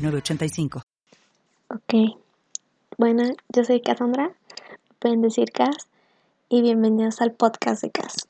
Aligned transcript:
906985. 0.00 0.82
Ok. 1.68 2.18
Bueno, 2.98 3.24
yo 3.48 3.64
soy 3.64 3.80
Cassandra, 3.80 4.32
pueden 4.98 5.22
decir 5.22 5.50
Cass, 5.52 5.88
y 6.48 6.62
bienvenidos 6.62 7.20
al 7.20 7.32
podcast 7.32 7.82
de 7.82 7.90
Cass. 7.90 8.28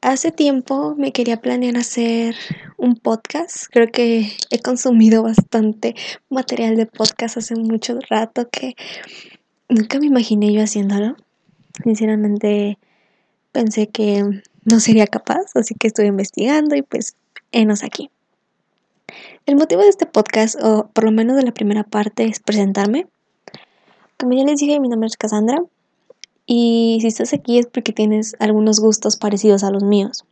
Hace 0.00 0.32
tiempo 0.32 0.94
me 0.96 1.12
quería 1.12 1.42
planear 1.42 1.76
hacer 1.76 2.34
un 2.78 2.96
podcast. 2.96 3.66
Creo 3.70 3.88
que 3.92 4.32
he 4.50 4.62
consumido 4.62 5.22
bastante 5.22 5.94
material 6.30 6.76
de 6.76 6.86
podcast 6.86 7.36
hace 7.36 7.54
mucho 7.54 7.98
rato 8.08 8.48
que 8.50 8.74
nunca 9.68 9.98
me 9.98 10.06
imaginé 10.06 10.52
yo 10.54 10.62
haciéndolo. 10.62 11.16
Sinceramente 11.84 12.78
pensé 13.52 13.88
que 13.88 14.24
no 14.64 14.80
sería 14.80 15.06
capaz, 15.06 15.54
así 15.54 15.74
que 15.74 15.88
estuve 15.88 16.06
investigando 16.06 16.74
y 16.76 16.82
pues 16.82 17.16
enos 17.52 17.84
aquí. 17.84 18.10
El 19.50 19.56
motivo 19.56 19.82
de 19.82 19.88
este 19.88 20.06
podcast, 20.06 20.54
o 20.62 20.86
por 20.92 21.02
lo 21.02 21.10
menos 21.10 21.34
de 21.34 21.42
la 21.42 21.50
primera 21.50 21.82
parte, 21.82 22.22
es 22.22 22.38
presentarme. 22.38 23.08
Como 24.16 24.32
ya 24.32 24.44
les 24.44 24.60
dije, 24.60 24.78
mi 24.78 24.88
nombre 24.88 25.08
es 25.08 25.16
Cassandra. 25.16 25.60
Y 26.46 26.98
si 27.00 27.08
estás 27.08 27.32
aquí 27.32 27.58
es 27.58 27.66
porque 27.66 27.92
tienes 27.92 28.36
algunos 28.38 28.78
gustos 28.78 29.16
parecidos 29.16 29.64
a 29.64 29.72
los 29.72 29.82
míos. 29.82 30.24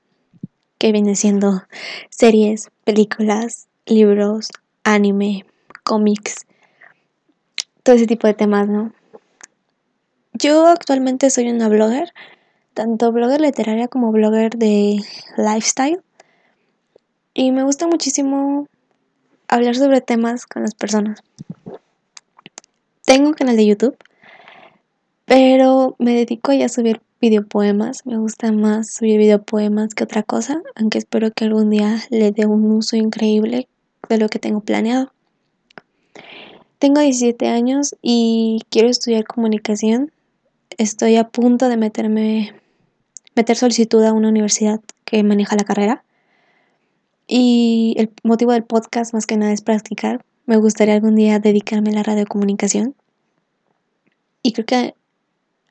Que 0.78 0.92
vienen 0.92 1.16
siendo 1.16 1.64
series, 2.10 2.70
películas, 2.84 3.66
libros, 3.86 4.50
anime, 4.84 5.44
cómics. 5.82 6.46
Todo 7.82 7.96
ese 7.96 8.06
tipo 8.06 8.28
de 8.28 8.34
temas, 8.34 8.68
¿no? 8.68 8.92
Yo 10.32 10.68
actualmente 10.68 11.28
soy 11.30 11.50
una 11.50 11.68
blogger. 11.68 12.12
Tanto 12.72 13.10
blogger 13.10 13.40
literaria 13.40 13.88
como 13.88 14.12
blogger 14.12 14.56
de 14.56 15.00
lifestyle. 15.36 16.04
Y 17.34 17.50
me 17.50 17.64
gusta 17.64 17.88
muchísimo 17.88 18.68
hablar 19.48 19.74
sobre 19.76 20.00
temas 20.00 20.46
con 20.46 20.62
las 20.62 20.74
personas. 20.74 21.22
Tengo 23.04 23.28
un 23.28 23.34
canal 23.34 23.56
de 23.56 23.66
YouTube, 23.66 23.96
pero 25.24 25.96
me 25.98 26.14
dedico 26.14 26.52
ya 26.52 26.66
a 26.66 26.68
subir 26.68 27.00
videopoemas. 27.20 28.06
Me 28.06 28.18
gusta 28.18 28.52
más 28.52 28.92
subir 28.92 29.18
videopoemas 29.18 29.94
que 29.94 30.04
otra 30.04 30.22
cosa, 30.22 30.62
aunque 30.76 30.98
espero 30.98 31.30
que 31.32 31.44
algún 31.44 31.70
día 31.70 31.98
le 32.10 32.30
dé 32.32 32.46
un 32.46 32.70
uso 32.70 32.96
increíble 32.96 33.68
de 34.08 34.18
lo 34.18 34.28
que 34.28 34.38
tengo 34.38 34.60
planeado. 34.60 35.12
Tengo 36.78 37.00
17 37.00 37.48
años 37.48 37.96
y 38.02 38.60
quiero 38.70 38.88
estudiar 38.88 39.24
comunicación. 39.24 40.12
Estoy 40.76 41.16
a 41.16 41.28
punto 41.28 41.68
de 41.68 41.76
meterme 41.76 42.54
meter 43.34 43.56
solicitud 43.56 44.04
a 44.04 44.12
una 44.12 44.28
universidad 44.28 44.80
que 45.04 45.22
maneja 45.22 45.56
la 45.56 45.64
carrera. 45.64 46.04
Y 47.28 47.94
el 47.98 48.10
motivo 48.24 48.52
del 48.52 48.64
podcast 48.64 49.12
más 49.12 49.26
que 49.26 49.36
nada 49.36 49.52
es 49.52 49.60
practicar. 49.60 50.24
Me 50.46 50.56
gustaría 50.56 50.94
algún 50.94 51.14
día 51.14 51.38
dedicarme 51.38 51.90
a 51.90 51.94
la 51.94 52.02
radiocomunicación. 52.02 52.94
Y 54.42 54.52
creo 54.52 54.64
que 54.64 54.94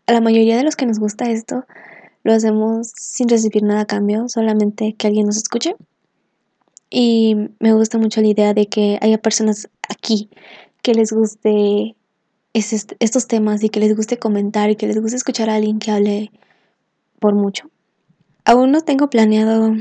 a 0.05 0.13
la 0.13 0.21
mayoría 0.21 0.55
de 0.55 0.63
los 0.63 0.75
que 0.75 0.85
nos 0.85 0.99
gusta 0.99 1.31
esto 1.31 1.65
lo 2.23 2.33
hacemos 2.33 2.91
sin 2.95 3.27
recibir 3.27 3.63
nada 3.63 3.81
a 3.81 3.85
cambio, 3.85 4.29
solamente 4.29 4.93
que 4.93 5.07
alguien 5.07 5.25
nos 5.25 5.37
escuche. 5.37 5.75
Y 6.91 7.35
me 7.59 7.73
gusta 7.73 7.97
mucho 7.97 8.21
la 8.21 8.27
idea 8.27 8.53
de 8.53 8.67
que 8.67 8.99
haya 9.01 9.17
personas 9.17 9.67
aquí 9.89 10.29
que 10.83 10.93
les 10.93 11.11
guste 11.11 11.95
estos 12.53 13.27
temas 13.27 13.63
y 13.63 13.69
que 13.69 13.79
les 13.79 13.95
guste 13.95 14.19
comentar 14.19 14.69
y 14.69 14.75
que 14.75 14.87
les 14.87 15.01
guste 15.01 15.17
escuchar 15.17 15.49
a 15.49 15.55
alguien 15.55 15.79
que 15.79 15.91
hable 15.91 16.31
por 17.19 17.33
mucho. 17.33 17.69
Aún 18.45 18.71
no 18.71 18.81
tengo 18.81 19.09
planeado 19.09 19.73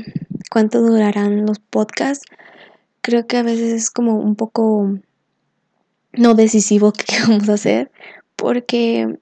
cuánto 0.49 0.81
durarán 0.81 1.45
los 1.45 1.59
podcasts. 1.59 2.25
Creo 3.01 3.27
que 3.27 3.37
a 3.37 3.43
veces 3.43 3.73
es 3.73 3.89
como 3.91 4.19
un 4.19 4.35
poco 4.35 4.97
no 6.13 6.33
decisivo 6.33 6.91
qué 6.93 7.15
vamos 7.27 7.49
a 7.49 7.53
hacer, 7.53 7.91
porque 8.35 9.17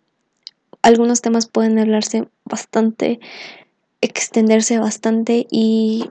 algunos 0.82 1.22
temas 1.22 1.48
pueden 1.48 1.80
hablarse 1.80 2.28
bastante, 2.46 3.20
extenderse 4.02 4.78
bastante 4.80 5.48
y 5.50 6.10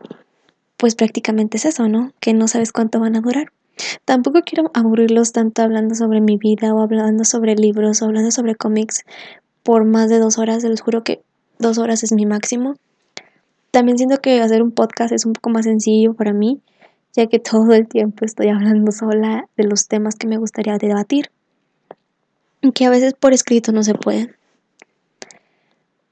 pues 0.76 0.94
prácticamente 0.94 1.56
es 1.56 1.64
eso, 1.64 1.88
¿no? 1.88 2.12
Que 2.20 2.34
no 2.34 2.48
sabes 2.48 2.72
cuánto 2.72 3.00
van 3.00 3.16
a 3.16 3.20
durar. 3.20 3.52
Tampoco 4.04 4.42
quiero 4.42 4.70
aburrirlos 4.75 5.32
tanto 5.32 5.62
hablando 5.62 5.94
sobre 5.94 6.20
mi 6.20 6.36
vida 6.36 6.75
o 6.75 6.81
hablando 6.81 7.25
sobre 7.25 7.54
libros 7.54 8.02
o 8.02 8.06
hablando 8.06 8.31
sobre 8.31 8.54
cómics 8.54 9.04
por 9.62 9.84
más 9.84 10.08
de 10.08 10.19
dos 10.19 10.38
horas. 10.38 10.62
Les 10.64 10.81
juro 10.81 11.02
que 11.02 11.22
dos 11.58 11.78
horas 11.78 12.02
es 12.02 12.12
mi 12.12 12.26
máximo. 12.26 12.76
También 13.74 13.98
siento 13.98 14.18
que 14.18 14.40
hacer 14.40 14.62
un 14.62 14.70
podcast 14.70 15.12
es 15.12 15.26
un 15.26 15.32
poco 15.32 15.50
más 15.50 15.64
sencillo 15.64 16.14
para 16.14 16.32
mí, 16.32 16.60
ya 17.12 17.26
que 17.26 17.40
todo 17.40 17.72
el 17.72 17.88
tiempo 17.88 18.24
estoy 18.24 18.46
hablando 18.46 18.92
sola 18.92 19.48
de 19.56 19.64
los 19.64 19.88
temas 19.88 20.14
que 20.14 20.28
me 20.28 20.36
gustaría 20.36 20.78
debatir, 20.78 21.32
que 22.72 22.84
a 22.84 22.90
veces 22.90 23.14
por 23.14 23.32
escrito 23.32 23.72
no 23.72 23.82
se 23.82 23.94
pueden. 23.94 24.36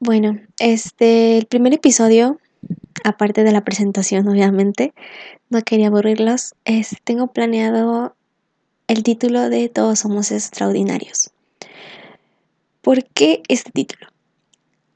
Bueno, 0.01 0.41
este, 0.59 1.39
el 1.39 1.47
primer 1.47 1.73
episodio, 1.73 2.41
aparte 3.05 3.45
de 3.45 3.53
la 3.53 3.63
presentación, 3.63 4.27
obviamente, 4.27 4.93
no 5.49 5.63
quería 5.63 5.87
aburrirlos, 5.87 6.57
es, 6.65 6.97
tengo 7.05 7.29
planeado 7.29 8.17
el 8.89 9.05
título 9.05 9.49
de 9.51 9.69
Todos 9.69 10.01
somos 10.01 10.33
extraordinarios. 10.33 11.31
¿Por 12.81 13.05
qué 13.05 13.45
este 13.47 13.71
título? 13.71 14.12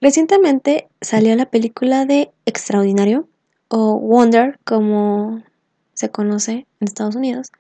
Recientemente 0.00 0.88
salió 1.00 1.34
la 1.36 1.46
película 1.46 2.04
de 2.04 2.30
Extraordinario 2.44 3.28
o 3.68 3.98
Wonder 3.98 4.58
como 4.64 5.42
se 5.94 6.10
conoce 6.10 6.66
en 6.80 6.88
Estados 6.88 7.16
Unidos. 7.16 7.50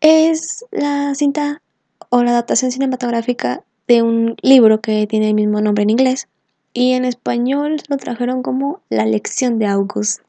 Es 0.00 0.64
la 0.70 1.14
cinta 1.14 1.60
o 2.08 2.22
la 2.22 2.30
adaptación 2.30 2.72
cinematográfica 2.72 3.62
de 3.86 4.02
un 4.02 4.36
libro 4.42 4.80
que 4.80 5.06
tiene 5.06 5.28
el 5.28 5.34
mismo 5.34 5.60
nombre 5.60 5.82
en 5.82 5.90
inglés 5.90 6.28
y 6.72 6.92
en 6.92 7.04
español 7.04 7.76
lo 7.88 7.96
trajeron 7.96 8.42
como 8.42 8.80
La 8.88 9.06
lección 9.06 9.58
de 9.58 9.66
August. 9.66 10.20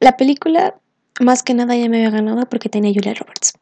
La 0.00 0.16
película 0.16 0.74
más 1.20 1.42
que 1.42 1.54
nada 1.54 1.76
ya 1.76 1.88
me 1.88 1.98
había 1.98 2.10
ganado 2.10 2.48
porque 2.48 2.68
tenía 2.68 2.92
Julia 2.92 3.14
Roberts. 3.14 3.54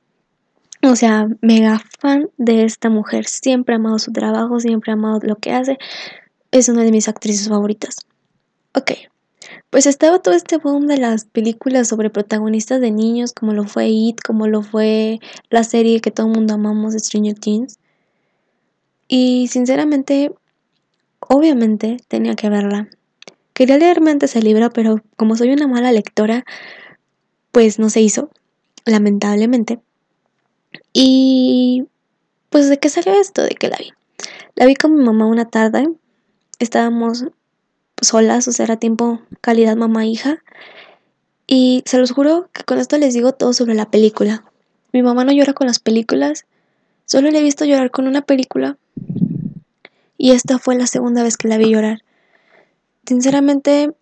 O 0.83 0.97
sea, 0.97 1.29
mega 1.41 1.81
fan 1.99 2.29
de 2.37 2.65
esta 2.65 2.91
mujer. 2.91 3.27
Siempre 3.27 3.75
ha 3.75 3.79
amado 3.79 3.99
su 3.99 4.13
trabajo, 4.13 4.61
siempre 4.61 4.93
ha 4.93 4.95
amado 4.95 5.21
lo 5.23 5.37
que 5.37 5.53
hace. 5.53 5.79
Es 6.51 6.69
una 6.69 6.83
de 6.85 6.93
mis 6.93 7.09
actrices 7.09 7.49
favoritas. 7.49 7.97
Ok, 8.75 8.93
pues 9.71 9.87
estaba 9.87 10.21
todo 10.21 10.35
este 10.35 10.59
boom 10.59 10.87
de 10.87 10.99
las 10.99 11.25
películas 11.25 11.89
sobre 11.89 12.11
protagonistas 12.11 12.81
de 12.81 12.91
niños, 12.91 13.33
como 13.33 13.53
lo 13.53 13.65
fue 13.65 13.89
It, 13.89 14.21
como 14.23 14.47
lo 14.47 14.63
fue 14.63 15.21
la 15.51 15.65
serie 15.65 16.01
que 16.01 16.11
todo 16.11 16.27
el 16.29 16.35
mundo 16.35 16.55
amamos 16.55 16.95
Stranger 16.95 17.39
Things. 17.39 17.79
Y 19.09 19.49
sinceramente, 19.49 20.33
obviamente 21.21 21.99
tenía 22.09 22.35
que 22.37 22.49
verla. 22.49 22.89
Quería 23.53 23.79
leerme 23.79 24.11
antes 24.11 24.37
el 24.37 24.45
libro, 24.45 24.71
pero 24.71 25.03
como 25.17 25.37
soy 25.37 25.51
una 25.51 25.67
mala 25.67 25.93
lectora, 25.93 26.45
pues 27.53 27.79
no 27.79 27.91
se 27.91 28.01
hizo, 28.01 28.31
lamentablemente. 28.85 29.81
Y 30.93 31.87
pues 32.51 32.69
de 32.69 32.79
qué 32.79 32.89
salió 32.89 33.13
esto, 33.21 33.43
de 33.43 33.51
que 33.51 33.69
la 33.69 33.77
vi. 33.77 33.93
La 34.55 34.67
vi 34.67 34.75
con 34.75 34.97
mi 34.97 35.05
mamá 35.05 35.27
una 35.27 35.49
tarde. 35.49 35.89
Estábamos 36.59 37.27
solas, 38.01 38.49
o 38.49 38.53
sea, 38.53 38.65
era 38.65 38.77
tiempo 38.77 39.21
calidad 39.41 39.77
mamá-hija. 39.77 40.43
Y 41.47 41.83
se 41.87 41.99
los 41.99 42.13
juro 42.13 42.49
que 42.53 42.65
con 42.65 42.79
esto 42.79 42.99
les 42.99 43.15
digo 43.15 43.33
todo 43.33 43.53
sobre 43.53 43.75
la 43.75 43.91
película. 43.91 44.45
Mi 44.93 45.03
mamá 45.03 45.25
no 45.25 45.33
llora 45.33 45.53
con 45.53 45.67
las 45.67 45.79
películas. 45.79 46.47
Solo 47.05 47.31
le 47.31 47.39
he 47.39 47.43
visto 47.43 47.65
llorar 47.65 47.91
con 47.91 48.07
una 48.07 48.23
película. 48.23 48.79
Y 50.19 50.33
esta 50.33 50.59
fue 50.59 50.77
la 50.77 50.87
segunda 50.87 51.23
vez 51.23 51.37
que 51.37 51.49
la 51.49 51.59
vi 51.59 51.71
llorar. 51.71 52.03
Sinceramente, 53.07 53.93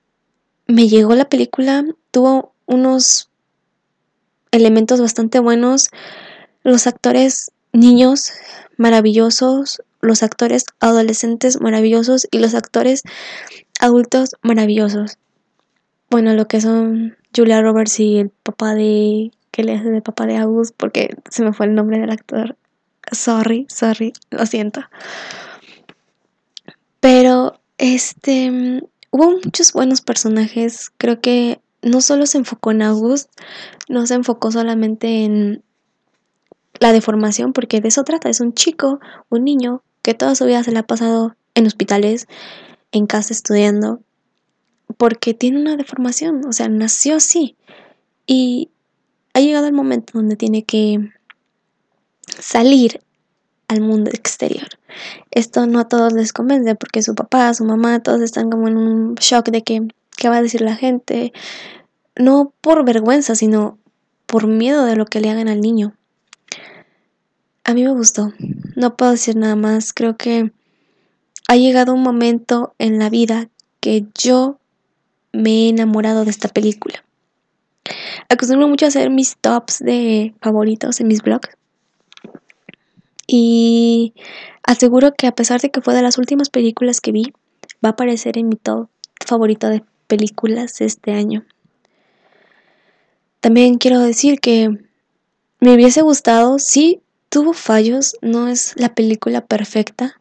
me 0.66 0.88
llegó 0.88 1.14
la 1.14 1.28
película. 1.28 1.84
Tuvo 2.10 2.54
unos 2.66 3.28
elementos 4.52 5.00
bastante 5.00 5.40
buenos 5.40 5.90
los 6.64 6.86
actores 6.86 7.52
niños 7.72 8.32
maravillosos, 8.76 9.82
los 10.00 10.22
actores 10.22 10.64
adolescentes 10.80 11.60
maravillosos 11.60 12.26
y 12.30 12.38
los 12.38 12.54
actores 12.54 13.02
adultos 13.80 14.36
maravillosos. 14.42 15.18
Bueno, 16.10 16.34
lo 16.34 16.48
que 16.48 16.60
son 16.60 17.16
Julia 17.34 17.60
Roberts 17.60 18.00
y 18.00 18.18
el 18.18 18.30
papá 18.30 18.74
de 18.74 19.30
que 19.50 19.62
le 19.62 19.74
hace 19.74 19.90
de 19.90 20.02
papá 20.02 20.26
de 20.26 20.36
August, 20.36 20.74
porque 20.76 21.16
se 21.30 21.44
me 21.44 21.52
fue 21.52 21.66
el 21.66 21.74
nombre 21.74 22.00
del 22.00 22.10
actor. 22.10 22.56
Sorry, 23.12 23.66
sorry, 23.68 24.12
lo 24.30 24.46
siento. 24.46 24.80
Pero, 26.98 27.60
este, 27.78 28.82
hubo 29.10 29.30
muchos 29.44 29.72
buenos 29.72 30.00
personajes. 30.00 30.90
Creo 30.98 31.20
que 31.20 31.60
no 31.82 32.00
solo 32.00 32.26
se 32.26 32.38
enfocó 32.38 32.72
en 32.72 32.82
August, 32.82 33.30
no 33.88 34.06
se 34.06 34.14
enfocó 34.14 34.50
solamente 34.50 35.24
en 35.24 35.62
la 36.84 36.92
deformación, 36.92 37.54
porque 37.54 37.80
de 37.80 37.88
eso 37.88 38.04
trata. 38.04 38.28
Es 38.28 38.40
un 38.40 38.52
chico, 38.52 39.00
un 39.30 39.42
niño, 39.42 39.82
que 40.02 40.12
toda 40.12 40.34
su 40.34 40.44
vida 40.44 40.62
se 40.62 40.70
le 40.70 40.80
ha 40.80 40.86
pasado 40.86 41.34
en 41.54 41.66
hospitales, 41.66 42.26
en 42.92 43.06
casa 43.06 43.32
estudiando, 43.32 44.02
porque 44.98 45.32
tiene 45.32 45.58
una 45.58 45.78
deformación, 45.78 46.44
o 46.44 46.52
sea, 46.52 46.68
nació 46.68 47.16
así. 47.16 47.56
Y 48.26 48.68
ha 49.32 49.40
llegado 49.40 49.66
el 49.66 49.72
momento 49.72 50.12
donde 50.18 50.36
tiene 50.36 50.64
que 50.64 51.10
salir 52.38 53.00
al 53.68 53.80
mundo 53.80 54.10
exterior. 54.12 54.68
Esto 55.30 55.66
no 55.66 55.78
a 55.78 55.88
todos 55.88 56.12
les 56.12 56.34
convence 56.34 56.74
porque 56.74 57.02
su 57.02 57.14
papá, 57.14 57.54
su 57.54 57.64
mamá, 57.64 58.00
todos 58.00 58.20
están 58.20 58.50
como 58.50 58.68
en 58.68 58.76
un 58.76 59.14
shock 59.14 59.48
de 59.48 59.62
que 59.62 59.88
qué 60.18 60.28
va 60.28 60.36
a 60.36 60.42
decir 60.42 60.60
la 60.60 60.76
gente, 60.76 61.32
no 62.14 62.52
por 62.60 62.84
vergüenza, 62.84 63.34
sino 63.34 63.78
por 64.26 64.46
miedo 64.46 64.84
de 64.84 64.96
lo 64.96 65.06
que 65.06 65.20
le 65.20 65.30
hagan 65.30 65.48
al 65.48 65.62
niño. 65.62 65.96
A 67.64 67.72
mí 67.72 67.82
me 67.82 67.92
gustó, 67.92 68.32
no 68.76 68.94
puedo 68.96 69.12
decir 69.12 69.36
nada 69.36 69.56
más, 69.56 69.94
creo 69.94 70.18
que 70.18 70.52
ha 71.48 71.56
llegado 71.56 71.94
un 71.94 72.02
momento 72.02 72.74
en 72.78 72.98
la 72.98 73.08
vida 73.08 73.48
que 73.80 74.04
yo 74.18 74.58
me 75.32 75.50
he 75.50 75.68
enamorado 75.70 76.24
de 76.24 76.30
esta 76.30 76.48
película. 76.48 77.02
Acostumbro 78.28 78.68
mucho 78.68 78.84
a 78.84 78.88
hacer 78.88 79.10
mis 79.10 79.36
tops 79.36 79.78
de 79.78 80.34
favoritos 80.40 81.00
en 81.00 81.08
mis 81.08 81.22
blogs. 81.22 81.48
Y 83.26 84.14
aseguro 84.62 85.14
que 85.14 85.26
a 85.26 85.34
pesar 85.34 85.60
de 85.60 85.70
que 85.70 85.80
fue 85.80 85.94
de 85.94 86.02
las 86.02 86.18
últimas 86.18 86.50
películas 86.50 87.00
que 87.00 87.12
vi, 87.12 87.32
va 87.84 87.90
a 87.90 87.92
aparecer 87.92 88.36
en 88.36 88.48
mi 88.48 88.56
top 88.56 88.88
favorito 89.24 89.68
de 89.68 89.82
películas 90.06 90.80
este 90.80 91.12
año. 91.12 91.44
También 93.40 93.78
quiero 93.78 94.00
decir 94.00 94.40
que 94.40 94.70
me 95.60 95.74
hubiese 95.74 96.02
gustado, 96.02 96.58
sí, 96.58 97.00
tuvo 97.34 97.52
fallos, 97.52 98.16
no 98.22 98.46
es 98.46 98.74
la 98.76 98.94
película 98.94 99.44
perfecta. 99.44 100.20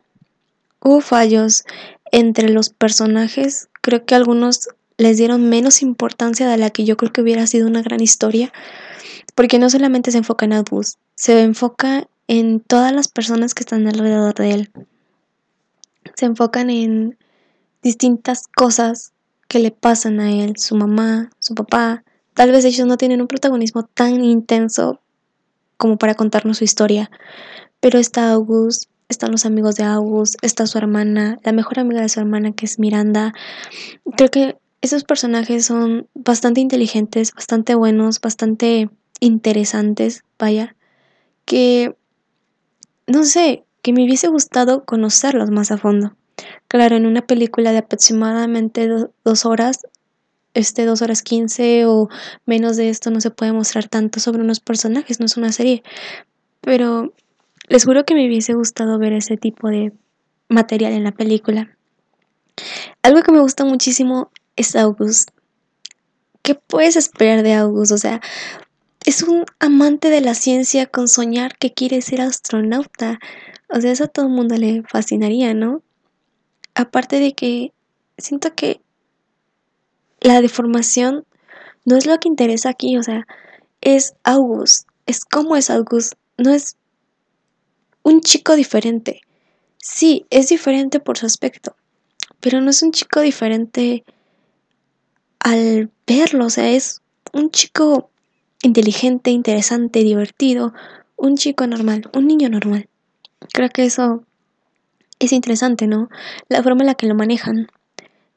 Hubo 0.79 0.99
fallos 0.99 1.63
entre 2.11 2.49
los 2.49 2.71
personajes, 2.71 3.69
creo 3.81 4.03
que 4.03 4.15
algunos 4.15 4.69
les 4.97 5.17
dieron 5.17 5.47
menos 5.47 5.83
importancia 5.83 6.49
de 6.49 6.57
la 6.57 6.71
que 6.71 6.85
yo 6.85 6.97
creo 6.97 7.13
que 7.13 7.21
hubiera 7.21 7.45
sido 7.45 7.67
una 7.67 7.83
gran 7.83 8.01
historia, 8.01 8.51
porque 9.35 9.59
no 9.59 9.69
solamente 9.69 10.09
se 10.09 10.17
enfoca 10.17 10.45
en 10.45 10.53
Albus, 10.53 10.97
se 11.13 11.39
enfoca 11.43 12.07
en 12.27 12.59
todas 12.59 12.91
las 12.91 13.09
personas 13.09 13.53
que 13.53 13.61
están 13.61 13.87
alrededor 13.87 14.33
de 14.33 14.49
él. 14.49 14.71
Se 16.15 16.25
enfocan 16.25 16.71
en 16.71 17.19
distintas 17.83 18.47
cosas 18.47 19.13
que 19.47 19.59
le 19.59 19.69
pasan 19.69 20.19
a 20.19 20.31
él, 20.31 20.57
su 20.57 20.75
mamá, 20.75 21.29
su 21.37 21.53
papá. 21.53 22.03
Tal 22.33 22.51
vez 22.51 22.65
ellos 22.65 22.87
no 22.87 22.97
tienen 22.97 23.21
un 23.21 23.27
protagonismo 23.27 23.83
tan 23.83 24.23
intenso 24.23 25.02
como 25.77 25.97
para 25.97 26.15
contarnos 26.15 26.57
su 26.57 26.63
historia, 26.63 27.09
pero 27.79 27.99
está 27.99 28.31
August, 28.31 28.89
están 29.09 29.31
los 29.31 29.45
amigos 29.45 29.75
de 29.75 29.83
August, 29.83 30.35
está 30.41 30.65
su 30.67 30.77
hermana, 30.77 31.39
la 31.43 31.51
mejor 31.51 31.79
amiga 31.79 32.01
de 32.01 32.09
su 32.09 32.19
hermana 32.19 32.51
que 32.51 32.65
es 32.65 32.79
Miranda. 32.79 33.33
Creo 34.17 34.29
que 34.29 34.57
esos 34.81 35.03
personajes 35.03 35.65
son 35.65 36.07
bastante 36.13 36.61
inteligentes, 36.61 37.33
bastante 37.33 37.75
buenos, 37.75 38.19
bastante 38.19 38.89
interesantes, 39.19 40.23
vaya, 40.37 40.75
que 41.45 41.95
no 43.07 43.23
sé, 43.23 43.63
que 43.81 43.93
me 43.93 44.03
hubiese 44.03 44.27
gustado 44.27 44.85
conocerlos 44.85 45.51
más 45.51 45.71
a 45.71 45.77
fondo. 45.77 46.15
Claro, 46.67 46.95
en 46.95 47.05
una 47.05 47.21
película 47.21 47.71
de 47.71 47.79
aproximadamente 47.79 48.89
dos 49.23 49.45
horas, 49.45 49.81
este 50.53 50.85
dos 50.85 51.01
horas 51.01 51.21
quince 51.21 51.85
o 51.85 52.09
menos 52.45 52.77
de 52.77 52.89
esto 52.89 53.11
no 53.11 53.21
se 53.21 53.31
puede 53.31 53.53
mostrar 53.53 53.87
tanto 53.87 54.19
sobre 54.19 54.41
unos 54.41 54.59
personajes, 54.59 55.19
no 55.19 55.25
es 55.25 55.37
una 55.37 55.51
serie. 55.51 55.83
Pero 56.61 57.13
les 57.67 57.85
juro 57.85 58.05
que 58.05 58.15
me 58.15 58.27
hubiese 58.27 58.53
gustado 58.53 58.99
ver 58.99 59.13
ese 59.13 59.37
tipo 59.37 59.69
de 59.69 59.93
material 60.49 60.93
en 60.93 61.03
la 61.03 61.11
película. 61.11 61.75
Algo 63.01 63.21
que 63.23 63.31
me 63.31 63.39
gusta 63.39 63.65
muchísimo 63.65 64.31
es 64.55 64.75
August. 64.75 65.31
¿Qué 66.41 66.55
puedes 66.55 66.95
esperar 66.95 67.41
de 67.41 67.53
August? 67.53 67.91
O 67.91 67.97
sea, 67.97 68.21
es 69.05 69.23
un 69.23 69.45
amante 69.59 70.09
de 70.09 70.21
la 70.21 70.35
ciencia 70.35 70.85
con 70.85 71.07
soñar 71.07 71.57
que 71.57 71.73
quiere 71.73 72.01
ser 72.01 72.21
astronauta. 72.21 73.19
O 73.69 73.81
sea, 73.81 73.91
eso 73.91 74.05
a 74.05 74.07
todo 74.07 74.27
el 74.27 74.31
mundo 74.31 74.55
le 74.55 74.83
fascinaría, 74.83 75.53
¿no? 75.53 75.81
Aparte 76.75 77.19
de 77.19 77.33
que 77.33 77.73
siento 78.17 78.53
que 78.55 78.81
la 80.23 80.41
deformación 80.41 81.25
no 81.85 81.97
es 81.97 82.05
lo 82.05 82.17
que 82.17 82.29
interesa 82.29 82.69
aquí, 82.69 82.97
o 82.97 83.03
sea, 83.03 83.27
es 83.81 84.15
August, 84.23 84.87
es 85.05 85.25
cómo 85.25 85.55
es 85.55 85.69
August, 85.69 86.13
no 86.37 86.51
es 86.51 86.77
un 88.03 88.21
chico 88.21 88.55
diferente. 88.55 89.21
Sí, 89.77 90.25
es 90.29 90.47
diferente 90.47 91.01
por 91.01 91.17
su 91.17 91.25
aspecto, 91.25 91.75
pero 92.39 92.61
no 92.61 92.69
es 92.69 92.81
un 92.81 92.91
chico 92.91 93.19
diferente 93.19 94.05
al 95.39 95.91
verlo, 96.07 96.45
o 96.45 96.49
sea, 96.49 96.69
es 96.69 97.01
un 97.33 97.51
chico 97.51 98.09
inteligente, 98.61 99.29
interesante, 99.29 100.03
divertido, 100.03 100.73
un 101.17 101.35
chico 101.35 101.67
normal, 101.67 102.09
un 102.13 102.27
niño 102.27 102.49
normal. 102.49 102.87
Creo 103.51 103.69
que 103.69 103.83
eso 103.83 104.23
es 105.19 105.33
interesante, 105.33 105.85
¿no? 105.85 106.07
La 106.47 106.63
forma 106.63 106.83
en 106.83 106.87
la 106.87 106.95
que 106.95 107.07
lo 107.07 107.15
manejan. 107.15 107.67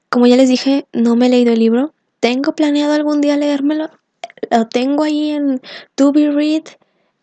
Como 0.09 0.27
ya 0.27 0.37
les 0.37 0.49
dije, 0.49 0.87
no 0.93 1.17
me 1.17 1.27
he 1.27 1.31
leído 1.31 1.53
el 1.53 1.59
libro. 1.59 1.95
Tengo 2.21 2.55
planeado 2.55 2.93
algún 2.93 3.21
día 3.21 3.37
leérmelo. 3.37 3.91
Lo 4.51 4.69
tengo 4.69 5.05
ahí 5.05 5.31
en 5.31 5.61
To 5.95 6.13
Be 6.13 6.31
Read, 6.31 6.65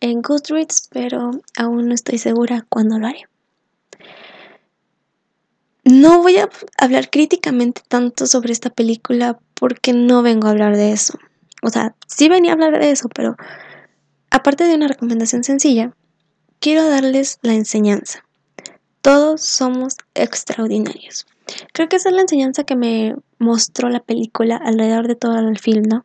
en 0.00 0.20
Goodreads, 0.22 0.88
pero 0.92 1.30
aún 1.56 1.88
no 1.88 1.94
estoy 1.94 2.18
segura 2.18 2.66
cuándo 2.68 2.98
lo 2.98 3.06
haré. 3.06 3.26
No 5.84 6.22
voy 6.22 6.38
a 6.38 6.48
hablar 6.78 7.10
críticamente 7.10 7.82
tanto 7.86 8.26
sobre 8.26 8.52
esta 8.52 8.70
película 8.70 9.38
porque 9.54 9.92
no 9.92 10.22
vengo 10.22 10.48
a 10.48 10.50
hablar 10.50 10.76
de 10.76 10.92
eso. 10.92 11.18
O 11.62 11.68
sea, 11.68 11.94
sí 12.06 12.28
venía 12.28 12.52
a 12.52 12.54
hablar 12.54 12.78
de 12.78 12.90
eso, 12.90 13.08
pero 13.08 13.36
aparte 14.30 14.64
de 14.64 14.74
una 14.74 14.88
recomendación 14.88 15.44
sencilla, 15.44 15.94
quiero 16.58 16.88
darles 16.88 17.38
la 17.42 17.54
enseñanza. 17.54 18.24
Todos 19.02 19.42
somos 19.42 19.96
extraordinarios. 20.14 21.26
Creo 21.72 21.88
que 21.88 21.96
esa 21.96 22.08
es 22.08 22.14
la 22.14 22.22
enseñanza 22.22 22.64
que 22.64 22.76
me 22.76 23.16
mostró 23.38 23.88
la 23.88 24.00
película 24.00 24.56
alrededor 24.56 25.08
de 25.08 25.16
todo 25.16 25.38
el 25.38 25.58
film, 25.58 25.82
¿no? 25.82 26.04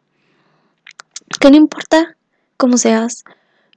Que 1.39 1.49
no 1.49 1.57
importa 1.57 2.17
cómo 2.57 2.77
seas, 2.77 3.23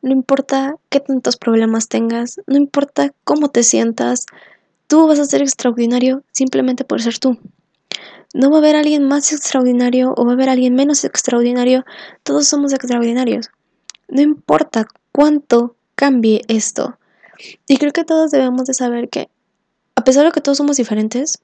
no 0.00 0.10
importa 0.12 0.76
qué 0.88 1.00
tantos 1.00 1.36
problemas 1.36 1.88
tengas, 1.88 2.40
no 2.46 2.56
importa 2.56 3.12
cómo 3.24 3.48
te 3.48 3.62
sientas, 3.62 4.26
Tú 4.92 5.06
vas 5.06 5.18
a 5.18 5.24
ser 5.24 5.40
extraordinario 5.40 6.22
simplemente 6.32 6.84
por 6.84 7.00
ser 7.00 7.18
tú. 7.18 7.38
No 8.34 8.50
va 8.50 8.56
a 8.56 8.58
haber 8.58 8.76
alguien 8.76 9.04
más 9.04 9.32
extraordinario 9.32 10.12
o 10.18 10.26
va 10.26 10.32
a 10.32 10.34
haber 10.34 10.50
alguien 10.50 10.74
menos 10.74 11.02
extraordinario. 11.06 11.86
Todos 12.24 12.46
somos 12.46 12.74
extraordinarios. 12.74 13.48
No 14.08 14.20
importa 14.20 14.86
cuánto 15.10 15.76
cambie 15.94 16.42
esto. 16.48 16.98
Y 17.66 17.78
creo 17.78 17.94
que 17.94 18.04
todos 18.04 18.30
debemos 18.30 18.66
de 18.66 18.74
saber 18.74 19.08
que, 19.08 19.30
a 19.94 20.04
pesar 20.04 20.24
de 20.24 20.32
que 20.32 20.40
todos 20.40 20.58
somos 20.58 20.76
diferentes, 20.76 21.38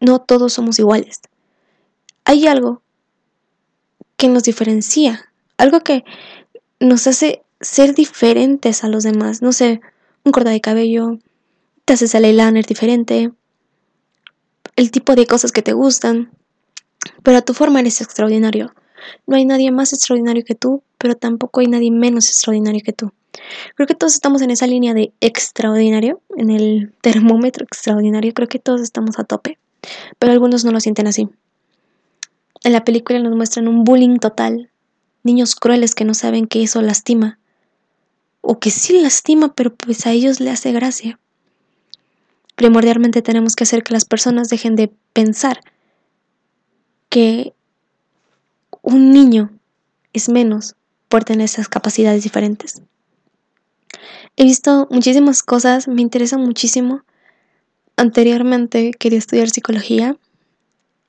no 0.00 0.20
todos 0.20 0.52
somos 0.52 0.78
iguales. 0.78 1.20
Hay 2.24 2.46
algo 2.46 2.82
que 4.16 4.28
nos 4.28 4.44
diferencia, 4.44 5.30
algo 5.56 5.80
que 5.80 6.04
nos 6.80 7.06
hace 7.06 7.42
ser 7.60 7.94
diferentes 7.94 8.84
a 8.84 8.88
los 8.88 9.04
demás. 9.04 9.42
No 9.42 9.52
sé, 9.52 9.80
un 10.24 10.32
corte 10.32 10.50
de 10.50 10.60
cabello, 10.60 11.18
te 11.84 11.94
haces 11.94 12.14
el 12.14 12.24
eyeliner 12.24 12.64
diferente, 12.64 13.32
el 14.76 14.90
tipo 14.90 15.14
de 15.14 15.26
cosas 15.26 15.52
que 15.52 15.62
te 15.62 15.72
gustan, 15.72 16.30
pero 17.22 17.38
a 17.38 17.42
tu 17.42 17.54
forma 17.54 17.80
eres 17.80 18.00
extraordinario. 18.00 18.74
No 19.26 19.36
hay 19.36 19.44
nadie 19.44 19.70
más 19.70 19.92
extraordinario 19.92 20.44
que 20.44 20.54
tú, 20.54 20.82
pero 20.98 21.16
tampoco 21.16 21.60
hay 21.60 21.66
nadie 21.66 21.90
menos 21.90 22.28
extraordinario 22.28 22.82
que 22.84 22.92
tú. 22.92 23.12
Creo 23.74 23.86
que 23.86 23.94
todos 23.94 24.14
estamos 24.14 24.42
en 24.42 24.50
esa 24.50 24.66
línea 24.66 24.94
de 24.94 25.12
extraordinario, 25.20 26.20
en 26.36 26.50
el 26.50 26.92
termómetro 27.00 27.64
extraordinario, 27.64 28.32
creo 28.32 28.48
que 28.48 28.58
todos 28.58 28.80
estamos 28.80 29.18
a 29.18 29.24
tope, 29.24 29.58
pero 30.18 30.32
algunos 30.32 30.64
no 30.64 30.72
lo 30.72 30.80
sienten 30.80 31.06
así. 31.06 31.28
En 32.62 32.72
la 32.72 32.84
película 32.84 33.18
nos 33.18 33.34
muestran 33.36 33.68
un 33.68 33.84
bullying 33.84 34.18
total, 34.18 34.70
niños 35.22 35.54
crueles 35.54 35.94
que 35.94 36.04
no 36.04 36.14
saben 36.14 36.46
que 36.46 36.62
eso 36.62 36.80
lastima, 36.80 37.38
o 38.40 38.58
que 38.58 38.70
sí 38.70 39.00
lastima, 39.00 39.54
pero 39.54 39.74
pues 39.74 40.06
a 40.06 40.12
ellos 40.12 40.40
le 40.40 40.50
hace 40.50 40.72
gracia. 40.72 41.18
Primordialmente 42.56 43.22
tenemos 43.22 43.56
que 43.56 43.64
hacer 43.64 43.82
que 43.82 43.92
las 43.92 44.04
personas 44.04 44.48
dejen 44.48 44.76
de 44.76 44.92
pensar 45.12 45.60
que 47.08 47.54
un 48.84 49.10
niño 49.10 49.50
es 50.12 50.28
menos 50.28 50.76
por 51.08 51.24
tener 51.24 51.46
esas 51.46 51.68
capacidades 51.68 52.22
diferentes. 52.22 52.82
He 54.36 54.44
visto 54.44 54.86
muchísimas 54.90 55.42
cosas, 55.42 55.88
me 55.88 56.02
interesa 56.02 56.38
muchísimo. 56.38 57.02
Anteriormente 57.96 58.92
quería 58.92 59.18
estudiar 59.18 59.48
psicología, 59.48 60.16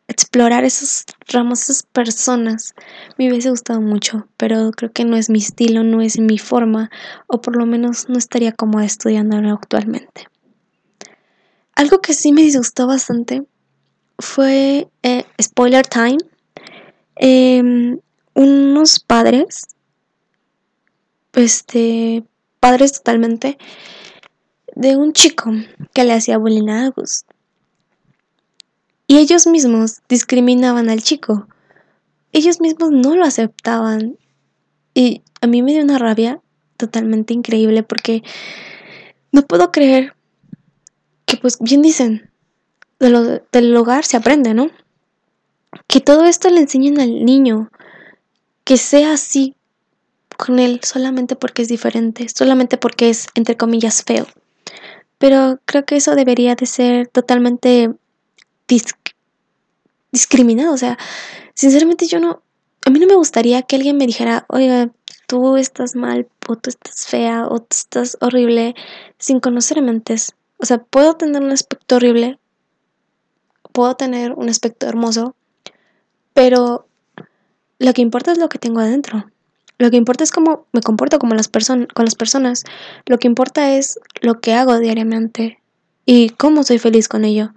explorar 0.08 0.64
esos 0.64 1.04
ramos, 1.28 1.64
esas 1.64 1.84
personas. 1.84 2.74
Me 3.18 3.30
hubiese 3.30 3.50
gustado 3.50 3.82
mucho, 3.82 4.28
pero 4.38 4.72
creo 4.72 4.92
que 4.92 5.04
no 5.04 5.18
es 5.18 5.30
mi 5.30 5.40
estilo, 5.40 5.84
no 5.84 6.02
es 6.02 6.18
mi 6.20 6.38
forma, 6.38 6.90
o 7.28 7.42
por 7.42 7.58
lo 7.58 7.66
menos 7.66 8.08
no 8.08 8.18
estaría 8.18 8.52
como 8.52 8.80
estudiando 8.80 9.38
actualmente. 9.54 10.28
Algo 11.76 12.00
que 12.00 12.14
sí 12.14 12.32
me 12.32 12.44
disgustó 12.44 12.88
bastante 12.88 13.44
fue, 14.18 14.88
eh, 15.04 15.26
spoiler 15.42 15.86
time, 15.86 16.18
em, 17.16 18.00
unos 18.34 19.00
padres, 19.00 19.68
este, 21.34 22.24
padres 22.60 22.94
totalmente, 22.94 23.58
de 24.76 24.98
un 24.98 25.14
chico 25.14 25.52
que 25.94 26.04
le 26.04 26.14
hacía 26.14 26.38
bullying 26.38 26.70
a 26.70 26.86
August. 26.86 27.30
Y 29.08 29.18
ellos 29.18 29.48
mismos 29.48 30.02
discriminaban 30.10 30.90
al 30.90 31.04
chico. 31.04 31.48
Ellos 32.32 32.60
mismos 32.60 32.92
no 32.92 33.16
lo 33.16 33.24
aceptaban. 33.24 34.18
Y 34.94 35.22
a 35.42 35.48
mí 35.48 35.62
me 35.62 35.74
dio 35.74 35.84
una 35.84 36.00
rabia 36.00 36.42
totalmente 36.78 37.34
increíble 37.34 37.84
porque 37.84 38.24
no 39.32 39.44
puedo 39.44 39.72
creer 39.72 40.16
que 41.26 41.38
pues 41.38 41.58
bien 41.60 41.82
dicen, 41.82 42.32
del 43.00 43.76
hogar 43.78 44.06
se 44.06 44.18
aprende, 44.18 44.54
¿no? 44.54 44.72
Que 45.88 46.02
todo 46.02 46.26
esto 46.26 46.50
le 46.50 46.62
enseñen 46.62 47.00
al 47.00 47.26
niño, 47.26 47.70
que 48.64 48.78
sea 48.78 49.14
así 49.14 49.56
con 50.38 50.60
él 50.60 50.82
solamente 50.84 51.36
porque 51.36 51.62
es 51.62 51.68
diferente, 51.68 52.28
solamente 52.30 52.78
porque 52.78 53.10
es, 53.10 53.28
entre 53.36 53.58
comillas, 53.58 54.04
feo. 54.04 54.28
Pero 55.18 55.60
creo 55.66 55.86
que 55.86 55.96
eso 55.96 56.16
debería 56.16 56.56
de 56.56 56.66
ser 56.66 57.08
totalmente 57.08 57.94
discriminado. 60.12 60.74
O 60.74 60.78
sea, 60.78 60.98
sinceramente 61.54 62.08
yo 62.08 62.20
no, 62.20 62.42
a 62.86 62.90
mí 62.90 63.00
no 63.00 63.08
me 63.08 63.16
gustaría 63.16 63.62
que 63.62 63.76
alguien 63.76 63.98
me 63.98 64.08
dijera, 64.08 64.46
oiga, 64.50 64.92
tú 65.28 65.58
estás 65.58 65.96
mal, 65.96 66.28
o 66.48 66.56
tú 66.56 66.70
estás 66.70 67.08
fea, 67.08 67.48
o 67.48 67.60
tú 67.60 67.68
estás 67.72 68.18
horrible, 68.22 68.76
sin 69.18 69.40
conocer 69.40 69.82
mentes. 69.82 70.34
O 70.58 70.66
sea, 70.66 70.80
puedo 70.80 71.16
tener 71.16 71.42
un 71.42 71.52
aspecto 71.52 71.96
horrible, 71.96 72.40
puedo 73.72 73.96
tener 73.96 74.34
un 74.34 74.50
aspecto 74.50 74.88
hermoso, 74.88 75.36
pero 76.36 76.86
lo 77.80 77.94
que 77.94 78.02
importa 78.02 78.34
es 78.34 78.38
lo 78.38 78.50
que 78.50 78.60
tengo 78.60 78.82
adentro. 78.82 79.32
Lo 79.78 79.90
que 79.90 79.96
importa 79.96 80.26
es 80.26 80.32
cómo 80.32 80.68
me 80.74 80.82
comporto 80.82 81.18
con 81.18 81.30
las 81.36 81.48
personas. 81.48 82.64
Lo 83.06 83.18
que 83.18 83.28
importa 83.28 83.74
es 83.76 84.00
lo 84.22 84.42
que 84.42 84.54
hago 84.54 84.78
diariamente 84.80 85.62
y 86.06 86.30
cómo 86.32 86.64
soy 86.64 86.78
feliz 86.78 87.08
con 87.08 87.24
ello. 87.24 87.54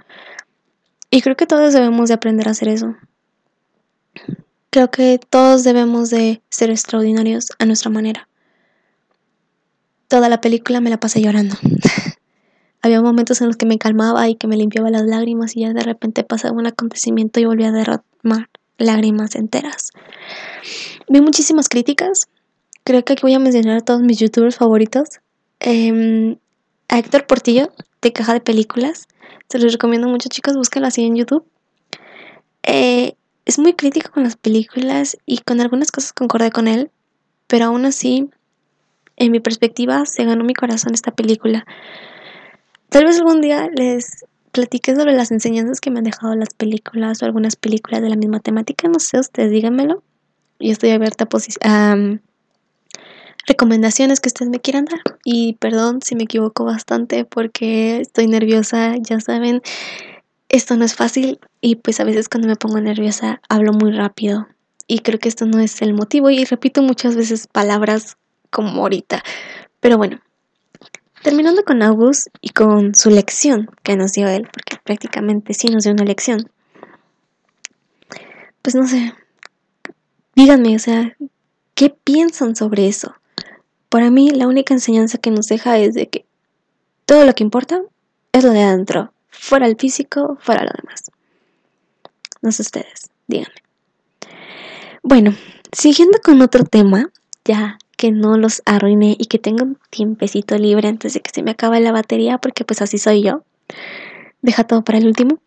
Y 1.11 1.23
creo 1.23 1.37
que 1.37 1.47
todos 1.47 1.73
debemos 1.73 2.09
de 2.09 2.15
aprender 2.15 2.47
a 2.47 2.53
hacer 2.53 2.69
eso. 2.69 2.95
Creo 4.71 4.93
que 4.93 5.19
todos 5.29 5.65
debemos 5.65 6.11
de 6.11 6.41
ser 6.49 6.71
extraordinarios 6.71 7.49
a 7.59 7.65
nuestra 7.65 7.91
manera. 7.91 8.29
Toda 10.07 10.29
la 10.29 10.41
película 10.41 10.81
me 10.81 10.91
la 10.91 11.01
pasé 11.01 11.21
llorando. 11.21 11.57
Había 12.83 13.03
momentos 13.03 13.41
en 13.41 13.49
los 13.49 13.57
que 13.57 13.67
me 13.67 13.79
calmaba 13.79 14.29
y 14.29 14.37
que 14.37 14.47
me 14.47 14.57
limpiaba 14.57 14.89
las 14.89 15.03
lágrimas 15.03 15.57
y 15.57 15.63
ya 15.63 15.73
de 15.73 15.83
repente 15.83 16.23
pasaba 16.23 16.57
un 16.57 16.67
acontecimiento 16.69 17.41
y 17.41 17.45
volvía 17.45 17.71
a 17.71 17.73
derramar 17.73 18.49
lágrimas 18.79 19.35
enteras. 19.35 19.93
Vi 21.09 21.21
muchísimas 21.21 21.69
críticas. 21.69 22.29
Creo 22.85 23.05
que 23.05 23.13
aquí 23.13 23.23
voy 23.23 23.35
a 23.35 23.39
mencionar 23.39 23.79
a 23.79 23.85
todos 23.85 24.01
mis 24.01 24.19
youtubers 24.19 24.57
favoritos. 24.57 25.21
Em, 25.61 26.37
a 26.89 26.99
Héctor 26.99 27.27
Portillo, 27.27 27.73
de 28.01 28.13
Caja 28.13 28.33
de 28.33 28.41
Películas. 28.41 29.09
Se 29.49 29.59
los 29.59 29.73
recomiendo 29.73 30.09
mucho, 30.09 30.29
chicos. 30.29 30.57
Búsquenlo 30.57 30.89
así 30.89 31.05
en 31.05 31.17
YouTube. 31.17 31.45
Eh, 32.63 33.15
es 33.45 33.59
muy 33.59 33.75
crítico 33.75 34.11
con 34.11 34.23
las 34.23 34.37
películas 34.37 35.17
y 35.27 35.39
con 35.39 35.61
algunas 35.61 35.91
cosas 35.91 36.13
concordé 36.13 36.51
con 36.51 36.69
él. 36.69 36.91
Pero 37.47 37.67
aún 37.67 37.85
así, 37.87 38.31
en 39.17 39.33
mi 39.33 39.41
perspectiva, 39.41 40.05
se 40.07 40.25
ganó 40.25 40.45
mi 40.45 40.55
corazón 40.55 40.95
esta 40.95 41.13
película. 41.13 41.67
Tal 42.91 43.05
vez 43.05 43.19
algún 43.19 43.41
día 43.41 43.69
les 43.75 44.25
platique 44.59 44.93
sobre 44.97 45.13
las 45.13 45.31
enseñanzas 45.31 45.81
que 45.81 45.89
me 45.89 45.99
han 45.99 46.05
dejado 46.05 46.35
las 46.35 46.53
películas 46.53 47.23
o 47.23 47.27
algunas 47.27 47.55
películas 47.55 48.03
de 48.03 48.09
la 48.09 48.17
misma 48.17 48.41
temática. 48.41 48.89
No 48.89 48.99
sé, 48.99 49.21
ustedes 49.21 49.53
díganmelo. 49.53 50.03
Yo 50.59 50.73
estoy 50.73 50.91
abierta 50.91 51.29
a, 51.63 51.97
recomendaciones 53.47 54.19
que 54.19 54.29
ustedes 54.29 54.51
me 54.51 54.59
quieran 54.59 54.87
dar. 54.87 54.99
Y 55.25 55.53
perdón 55.61 56.01
si 56.03 56.17
me 56.17 56.25
equivoco 56.25 56.65
bastante 56.65 57.25
porque 57.25 58.01
estoy 58.01 58.27
nerviosa, 58.27 58.97
ya 58.99 59.21
saben, 59.21 59.63
esto 60.49 60.77
no 60.77 60.85
es 60.85 60.97
fácil 60.97 61.39
y 61.61 61.77
pues 61.77 62.01
a 62.01 62.05
veces 62.05 62.29
cuando 62.29 62.49
me 62.49 62.57
pongo 62.57 62.81
nerviosa 62.81 63.41
hablo 63.49 63.73
muy 63.73 63.93
rápido. 63.93 64.49
Y 64.89 65.01
creo 65.01 65.21
que 65.21 65.29
esto 65.29 65.47
no 65.47 65.61
es 65.61 65.81
el 65.83 65.95
motivo 65.95 66.31
y 66.31 66.45
repito 66.45 66.83
muchas 66.83 67.15
veces 67.15 67.47
palabras 67.47 68.17
como 68.51 68.83
ahorita. 68.83 69.23
Pero 69.79 69.99
bueno, 69.99 70.19
Terminando 71.29 71.63
con 71.63 71.83
August 71.83 72.29
y 72.41 72.49
con 72.49 72.95
su 72.95 73.11
lección 73.11 73.69
que 73.83 73.97
nos 73.97 74.13
dio 74.13 74.27
él, 74.29 74.49
porque 74.51 74.79
prácticamente 74.83 75.53
sí 75.53 75.69
nos 75.69 75.85
dio 75.85 75.93
una 75.93 76.05
lección. 76.05 76.51
Pues 78.63 78.75
no 78.75 78.87
sé, 78.87 79.13
díganme, 80.35 80.75
o 80.75 80.79
sea, 80.79 81.15
¿qué 81.75 81.91
piensan 81.91 82.57
sobre 82.57 82.89
eso? 82.89 83.15
Para 83.91 84.11
mí 84.11 84.31
la 84.31 84.47
única 84.47 84.73
enseñanza 84.73 85.19
que 85.19 85.31
nos 85.31 85.49
deja 85.49 85.77
es 85.77 85.93
de 85.93 86.09
que 86.09 86.25
todo 87.05 87.27
lo 87.27 87.35
que 87.35 87.45
importa 87.45 87.83
es 88.33 88.43
lo 88.43 88.53
de 88.53 88.63
adentro, 88.63 89.13
fuera 89.29 89.67
el 89.67 89.77
físico, 89.77 90.39
fuera 90.41 90.65
lo 90.65 90.71
demás. 90.81 91.11
No 92.41 92.53
sé 92.53 92.63
ustedes, 92.63 93.11
díganme. 93.27 93.63
Bueno, 95.03 95.37
siguiendo 95.73 96.21
con 96.25 96.41
otro 96.41 96.65
tema, 96.65 97.11
ya 97.45 97.77
que 97.99 98.13
no 98.13 98.39
los 98.39 98.63
arruine 98.65 99.17
y 99.19 99.27
que 99.27 99.41
tenga 99.41 99.65
un 99.65 99.77
tiempecito 99.91 100.57
libre 100.57 100.87
antes 100.87 101.15
de 101.15 101.21
que 101.21 101.33
se 101.35 101.43
me 101.43 101.51
acabe 101.51 101.81
la 101.81 101.91
batería, 101.91 102.39
porque 102.39 102.65
pues 102.65 102.81
así 102.81 102.97
soy 102.97 103.23
yo. 103.23 103.43
Deja 104.41 104.63
todo 104.63 104.85
para 104.85 104.99
el 104.99 105.07
último. 105.09 105.41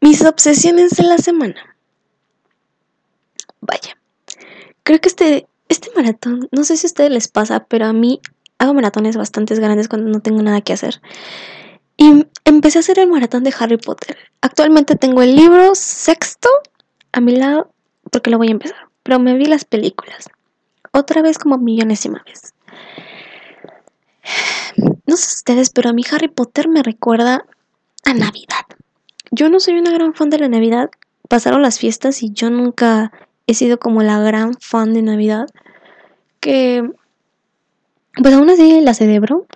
Mis 0.00 0.24
obsesiones 0.24 0.90
de 0.96 1.04
la 1.04 1.16
semana. 1.18 1.76
Vaya. 3.60 3.96
Creo 4.82 5.00
que 5.00 5.08
este, 5.08 5.46
este 5.68 5.90
maratón, 5.94 6.48
no 6.50 6.64
sé 6.64 6.76
si 6.76 6.86
a 6.86 6.88
ustedes 6.88 7.12
les 7.12 7.28
pasa, 7.28 7.64
pero 7.66 7.86
a 7.86 7.92
mí 7.92 8.20
hago 8.58 8.74
maratones 8.74 9.16
bastante 9.16 9.54
grandes 9.54 9.86
cuando 9.86 10.10
no 10.10 10.20
tengo 10.20 10.42
nada 10.42 10.62
que 10.62 10.72
hacer. 10.72 11.00
Y 11.96 12.26
empecé 12.44 12.78
a 12.78 12.80
hacer 12.80 12.98
el 12.98 13.08
maratón 13.08 13.44
de 13.44 13.54
Harry 13.56 13.76
Potter. 13.76 14.18
Actualmente 14.40 14.96
tengo 14.96 15.22
el 15.22 15.36
libro 15.36 15.76
sexto 15.76 16.48
a 17.12 17.20
mi 17.20 17.36
lado 17.36 17.70
porque 18.10 18.30
lo 18.30 18.38
voy 18.38 18.48
a 18.48 18.52
empezar. 18.52 18.88
Pero 19.04 19.20
me 19.20 19.34
vi 19.34 19.44
las 19.44 19.64
películas 19.64 20.28
otra 20.92 21.22
vez 21.22 21.38
como 21.38 21.58
millonésima 21.58 22.22
vez. 22.26 22.54
No 25.06 25.16
sé 25.16 25.34
ustedes, 25.34 25.70
pero 25.70 25.90
a 25.90 25.92
mí 25.92 26.02
Harry 26.12 26.28
Potter 26.28 26.68
me 26.68 26.82
recuerda 26.82 27.44
a 28.04 28.14
Navidad. 28.14 28.64
Yo 29.30 29.48
no 29.48 29.60
soy 29.60 29.78
una 29.78 29.90
gran 29.90 30.14
fan 30.14 30.30
de 30.30 30.38
la 30.38 30.48
Navidad. 30.48 30.90
Pasaron 31.28 31.62
las 31.62 31.78
fiestas 31.78 32.22
y 32.22 32.32
yo 32.32 32.50
nunca 32.50 33.12
he 33.46 33.54
sido 33.54 33.78
como 33.78 34.02
la 34.02 34.20
gran 34.20 34.54
fan 34.60 34.92
de 34.94 35.02
Navidad. 35.02 35.46
Que, 36.40 36.88
pues 38.22 38.34
aún 38.34 38.50
así 38.50 38.80
la 38.80 38.94
celebro. 38.94 39.46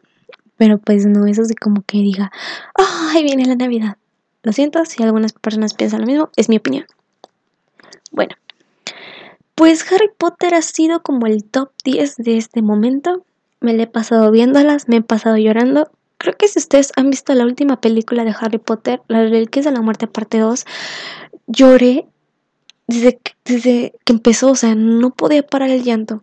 Pero 0.57 0.79
pues 0.79 1.05
no 1.07 1.27
es 1.27 1.39
así 1.39 1.55
como 1.55 1.83
que 1.83 1.99
diga, 1.99 2.31
¡ay, 2.77 3.25
viene 3.25 3.45
la 3.45 3.57
Navidad! 3.57 3.97
Lo 4.45 4.53
siento, 4.53 4.85
si 4.85 5.03
algunas 5.03 5.33
personas 5.33 5.75
piensan 5.75 6.03
lo 6.03 6.07
mismo, 6.07 6.31
es 6.37 6.49
mi 6.49 6.59
opinión. 6.59 6.87
Bueno, 8.13 8.37
pues 9.55 9.91
Harry 9.93 10.11
Potter 10.17 10.55
ha 10.55 10.63
sido 10.63 11.03
como 11.03 11.27
el 11.27 11.45
top 11.45 11.71
10 11.85 12.17
de 12.17 12.37
este 12.37 12.63
momento. 12.63 13.25
Me 13.61 13.73
le 13.75 13.85
he 13.85 13.87
pasado 13.87 14.31
viéndolas, 14.31 14.89
me 14.89 14.97
he 14.97 15.03
pasado 15.03 15.37
llorando. 15.37 15.91
Creo 16.19 16.37
que 16.37 16.49
si 16.49 16.59
ustedes 16.59 16.93
han 16.97 17.11
visto 17.11 17.35
la 17.35 17.45
última 17.45 17.81
película 17.81 18.25
de 18.25 18.35
Harry 18.39 18.59
Potter, 18.59 19.03
La 19.09 19.23
Reliquias 19.23 19.65
de 19.65 19.73
la 19.73 19.81
Muerte 19.81 20.07
parte 20.07 20.39
2, 20.39 20.65
lloré 21.47 22.07
desde 22.87 23.19
que, 23.19 23.33
desde 23.45 23.95
que 24.05 24.13
empezó, 24.13 24.51
o 24.51 24.57
sea, 24.57 24.75
no 24.75 25.11
podía 25.11 25.47
parar 25.47 25.71
el 25.71 25.85
llanto. 25.85 26.23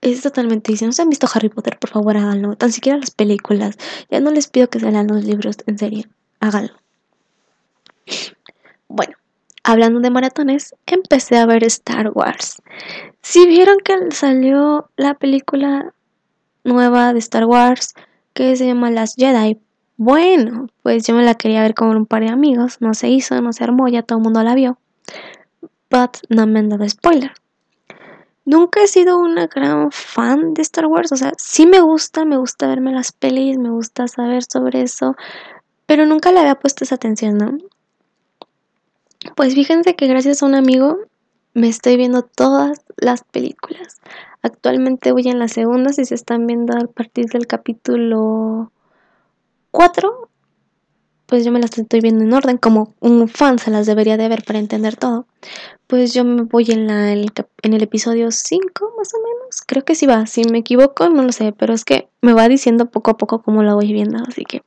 Es 0.00 0.22
totalmente, 0.22 0.74
si 0.76 0.86
no 0.86 0.92
se 0.92 1.02
han 1.02 1.10
visto 1.10 1.28
Harry 1.32 1.50
Potter, 1.50 1.78
por 1.78 1.90
favor 1.90 2.16
háganlo, 2.16 2.56
tan 2.56 2.72
siquiera 2.72 2.98
las 2.98 3.10
películas. 3.10 3.76
Ya 4.10 4.20
no 4.20 4.30
les 4.30 4.48
pido 4.48 4.68
que 4.70 4.80
se 4.80 4.90
lean 4.90 5.08
los 5.08 5.24
libros, 5.24 5.56
en 5.66 5.78
serio, 5.78 6.04
háganlo. 6.40 6.72
Bueno, 8.88 9.14
hablando 9.70 10.00
de 10.00 10.10
maratones, 10.10 10.74
empecé 10.86 11.38
a 11.38 11.46
ver 11.46 11.64
Star 11.64 12.10
Wars. 12.12 12.62
Si 13.22 13.46
vieron 13.46 13.78
que 13.84 13.96
salió 14.10 14.90
la 14.96 15.14
película 15.14 15.94
nueva 16.64 17.12
de 17.12 17.18
Star 17.18 17.44
Wars 17.44 17.94
que 18.32 18.56
se 18.56 18.66
llama 18.66 18.90
Las 18.90 19.14
Jedi, 19.16 19.58
bueno, 19.96 20.68
pues 20.82 21.06
yo 21.06 21.14
me 21.14 21.22
la 21.22 21.34
quería 21.34 21.60
ver 21.60 21.74
con 21.74 21.94
un 21.96 22.06
par 22.06 22.22
de 22.22 22.30
amigos, 22.30 22.78
no 22.80 22.94
se 22.94 23.10
hizo, 23.10 23.40
no 23.42 23.52
se 23.52 23.64
armó, 23.64 23.86
ya 23.88 24.02
todo 24.02 24.18
el 24.18 24.24
mundo 24.24 24.42
la 24.42 24.54
vio. 24.54 24.78
But 25.90 26.18
no 26.28 26.46
me 26.46 26.60
han 26.60 26.68
dado 26.70 26.88
spoiler. 26.88 27.32
nunca 28.46 28.82
he 28.82 28.86
sido 28.86 29.18
una 29.18 29.46
gran 29.46 29.92
fan 29.92 30.54
de 30.54 30.62
Star 30.62 30.86
Wars. 30.86 31.12
O 31.12 31.16
sea, 31.16 31.32
sí 31.36 31.66
me 31.66 31.80
gusta, 31.80 32.24
me 32.24 32.38
gusta 32.38 32.66
verme 32.66 32.92
las 32.92 33.12
pelis, 33.12 33.58
me 33.58 33.70
gusta 33.70 34.08
saber 34.08 34.42
sobre 34.44 34.82
eso, 34.82 35.16
pero 35.86 36.06
nunca 36.06 36.32
le 36.32 36.40
había 36.40 36.54
puesto 36.54 36.84
esa 36.84 36.94
atención, 36.94 37.36
¿no? 37.36 37.58
Pues 39.36 39.54
fíjense 39.54 39.96
que 39.96 40.06
gracias 40.06 40.42
a 40.42 40.46
un 40.46 40.54
amigo 40.54 40.98
me 41.54 41.68
estoy 41.68 41.96
viendo 41.96 42.22
todas 42.22 42.82
las 42.96 43.24
películas. 43.24 44.00
Actualmente 44.42 45.12
voy 45.12 45.28
en 45.28 45.38
la 45.38 45.48
segunda, 45.48 45.92
si 45.92 46.04
se 46.04 46.14
están 46.14 46.46
viendo 46.46 46.76
a 46.76 46.86
partir 46.86 47.26
del 47.26 47.46
capítulo 47.46 48.72
4, 49.70 50.29
pues 51.30 51.44
yo 51.44 51.52
me 51.52 51.60
las 51.60 51.78
estoy 51.78 52.00
viendo 52.00 52.24
en 52.24 52.32
orden, 52.32 52.58
como 52.58 52.92
un 52.98 53.28
fan 53.28 53.60
se 53.60 53.70
las 53.70 53.86
debería 53.86 54.16
de 54.16 54.28
ver 54.28 54.42
para 54.42 54.58
entender 54.58 54.96
todo. 54.96 55.26
Pues 55.86 56.12
yo 56.12 56.24
me 56.24 56.42
voy 56.42 56.66
en, 56.72 56.88
la, 56.88 57.12
en 57.12 57.72
el 57.72 57.82
episodio 57.84 58.32
5, 58.32 58.94
más 58.98 59.14
o 59.14 59.18
menos. 59.18 59.62
Creo 59.64 59.84
que 59.84 59.94
sí 59.94 60.06
va, 60.06 60.26
si 60.26 60.42
me 60.50 60.58
equivoco 60.58 61.08
no 61.08 61.22
lo 61.22 61.30
sé, 61.30 61.52
pero 61.52 61.72
es 61.72 61.84
que 61.84 62.08
me 62.20 62.32
va 62.32 62.48
diciendo 62.48 62.90
poco 62.90 63.12
a 63.12 63.16
poco 63.16 63.42
cómo 63.42 63.62
la 63.62 63.74
voy 63.74 63.92
viendo. 63.92 64.18
Así 64.26 64.44
que 64.44 64.64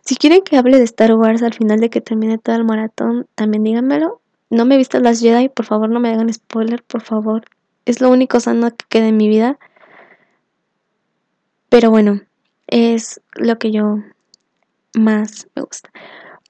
si 0.00 0.16
quieren 0.16 0.40
que 0.40 0.56
hable 0.56 0.78
de 0.78 0.84
Star 0.84 1.12
Wars 1.12 1.42
al 1.42 1.52
final 1.52 1.78
de 1.78 1.90
que 1.90 2.00
termine 2.00 2.38
todo 2.38 2.56
el 2.56 2.64
maratón, 2.64 3.26
también 3.34 3.62
díganmelo. 3.62 4.22
No 4.48 4.64
me 4.64 4.80
he 4.80 5.00
las 5.00 5.20
Jedi, 5.20 5.50
por 5.50 5.66
favor 5.66 5.90
no 5.90 6.00
me 6.00 6.08
hagan 6.08 6.32
spoiler, 6.32 6.82
por 6.84 7.02
favor. 7.02 7.44
Es 7.84 8.00
lo 8.00 8.08
único 8.08 8.40
sano 8.40 8.70
que 8.70 8.86
queda 8.88 9.08
en 9.08 9.18
mi 9.18 9.28
vida. 9.28 9.58
Pero 11.68 11.90
bueno, 11.90 12.22
es 12.66 13.20
lo 13.34 13.58
que 13.58 13.72
yo 13.72 13.98
más 14.98 15.48
me 15.54 15.62
gusta. 15.62 15.90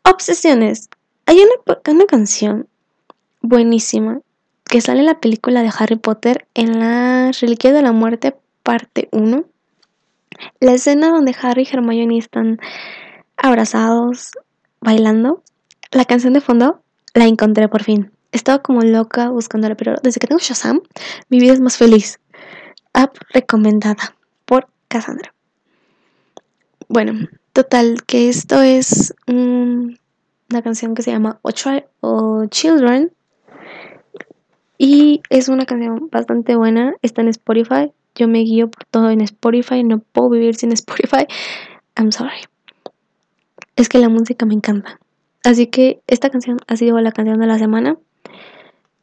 Obsesiones. 0.04 0.88
Hay 1.26 1.36
una, 1.36 1.78
una 1.88 2.06
canción 2.06 2.68
buenísima 3.42 4.20
que 4.64 4.80
sale 4.80 5.00
en 5.00 5.06
la 5.06 5.20
película 5.20 5.62
de 5.62 5.70
Harry 5.76 5.96
Potter 5.96 6.46
en 6.54 6.78
la 6.78 7.32
Reliquia 7.40 7.72
de 7.72 7.82
la 7.82 7.92
Muerte 7.92 8.36
parte 8.62 9.08
1. 9.12 9.44
La 10.60 10.72
escena 10.72 11.08
donde 11.08 11.34
Harry 11.40 11.62
y 11.62 11.74
Hermione 11.74 12.18
están 12.18 12.60
abrazados, 13.36 14.32
bailando. 14.80 15.42
La 15.90 16.04
canción 16.04 16.34
de 16.34 16.40
fondo 16.40 16.82
la 17.14 17.26
encontré 17.26 17.68
por 17.68 17.82
fin. 17.82 18.12
Estaba 18.30 18.62
como 18.62 18.82
loca 18.82 19.30
buscándola, 19.30 19.74
pero 19.74 19.94
desde 20.02 20.20
que 20.20 20.26
tengo 20.26 20.40
Shazam, 20.40 20.82
mi 21.30 21.40
vida 21.40 21.54
es 21.54 21.60
más 21.60 21.78
feliz. 21.78 22.20
App 22.92 23.16
recomendada 23.30 24.16
por 24.44 24.68
Cassandra. 24.88 25.32
Bueno, 26.88 27.28
total, 27.58 28.04
que 28.06 28.28
esto 28.28 28.62
es 28.62 29.16
una 29.26 30.62
canción 30.62 30.94
que 30.94 31.02
se 31.02 31.10
llama 31.10 31.40
o 31.42 32.46
Children. 32.46 33.10
Y 34.78 35.22
es 35.28 35.48
una 35.48 35.66
canción 35.66 36.08
bastante 36.08 36.54
buena. 36.54 36.94
Está 37.02 37.22
en 37.22 37.28
Spotify. 37.28 37.90
Yo 38.14 38.28
me 38.28 38.38
guío 38.44 38.70
por 38.70 38.84
todo 38.84 39.10
en 39.10 39.22
Spotify. 39.22 39.82
No 39.82 39.98
puedo 39.98 40.30
vivir 40.30 40.54
sin 40.54 40.70
Spotify. 40.70 41.26
I'm 41.96 42.12
sorry. 42.12 42.42
Es 43.74 43.88
que 43.88 43.98
la 43.98 44.08
música 44.08 44.46
me 44.46 44.54
encanta. 44.54 45.00
Así 45.42 45.66
que 45.66 46.00
esta 46.06 46.30
canción 46.30 46.58
ha 46.68 46.76
sido 46.76 47.00
la 47.00 47.10
canción 47.10 47.40
de 47.40 47.46
la 47.48 47.58
semana. 47.58 47.96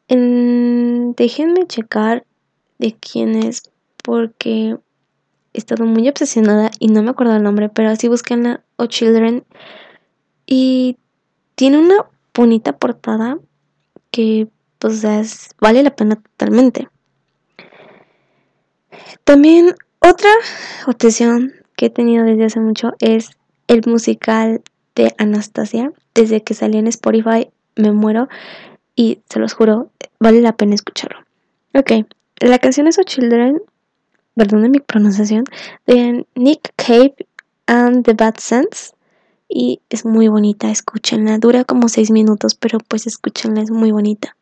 déjenme 0.08 1.66
checar 1.66 2.24
de 2.78 2.96
quién 2.98 3.36
es 3.36 3.70
porque 4.02 4.78
estado 5.56 5.84
muy 5.84 6.08
obsesionada 6.08 6.70
y 6.78 6.88
no 6.88 7.02
me 7.02 7.10
acuerdo 7.10 7.36
el 7.36 7.42
nombre, 7.42 7.68
pero 7.68 7.90
así 7.90 8.08
busquenla 8.08 8.64
o 8.76 8.86
Children 8.86 9.44
y 10.46 10.98
tiene 11.54 11.78
una 11.78 12.06
bonita 12.34 12.78
portada 12.78 13.38
que 14.10 14.48
pues 14.78 15.02
vale 15.60 15.82
la 15.82 15.96
pena 15.96 16.16
totalmente. 16.16 16.88
También 19.24 19.74
otra 20.00 20.30
obsesión 20.86 21.52
que 21.76 21.86
he 21.86 21.90
tenido 21.90 22.24
desde 22.24 22.44
hace 22.44 22.60
mucho 22.60 22.92
es 23.00 23.30
el 23.66 23.82
musical 23.86 24.62
de 24.94 25.14
Anastasia 25.18 25.92
desde 26.14 26.42
que 26.42 26.54
salí 26.54 26.78
en 26.78 26.86
Spotify 26.86 27.50
me 27.74 27.92
muero 27.92 28.28
y 28.94 29.20
se 29.28 29.38
los 29.38 29.52
juro, 29.52 29.90
vale 30.18 30.40
la 30.40 30.56
pena 30.56 30.74
escucharlo. 30.74 31.18
Ok, 31.74 32.06
la 32.40 32.58
canción 32.58 32.86
es 32.86 32.98
O 32.98 33.02
Children, 33.02 33.60
perdón 34.36 34.70
mi 34.70 34.80
pronunciación, 34.80 35.44
de 35.86 36.26
Nick 36.34 36.72
Cave 36.76 37.14
and 37.66 38.04
the 38.04 38.12
Bad 38.12 38.36
Sense 38.38 38.92
y 39.48 39.80
es 39.88 40.04
muy 40.04 40.28
bonita, 40.28 40.70
escúchenla, 40.70 41.38
dura 41.38 41.64
como 41.64 41.88
6 41.88 42.10
minutos, 42.10 42.54
pero 42.54 42.78
pues 42.78 43.06
escúchenla, 43.06 43.62
es 43.62 43.70
muy 43.70 43.90
bonita. 43.90 44.36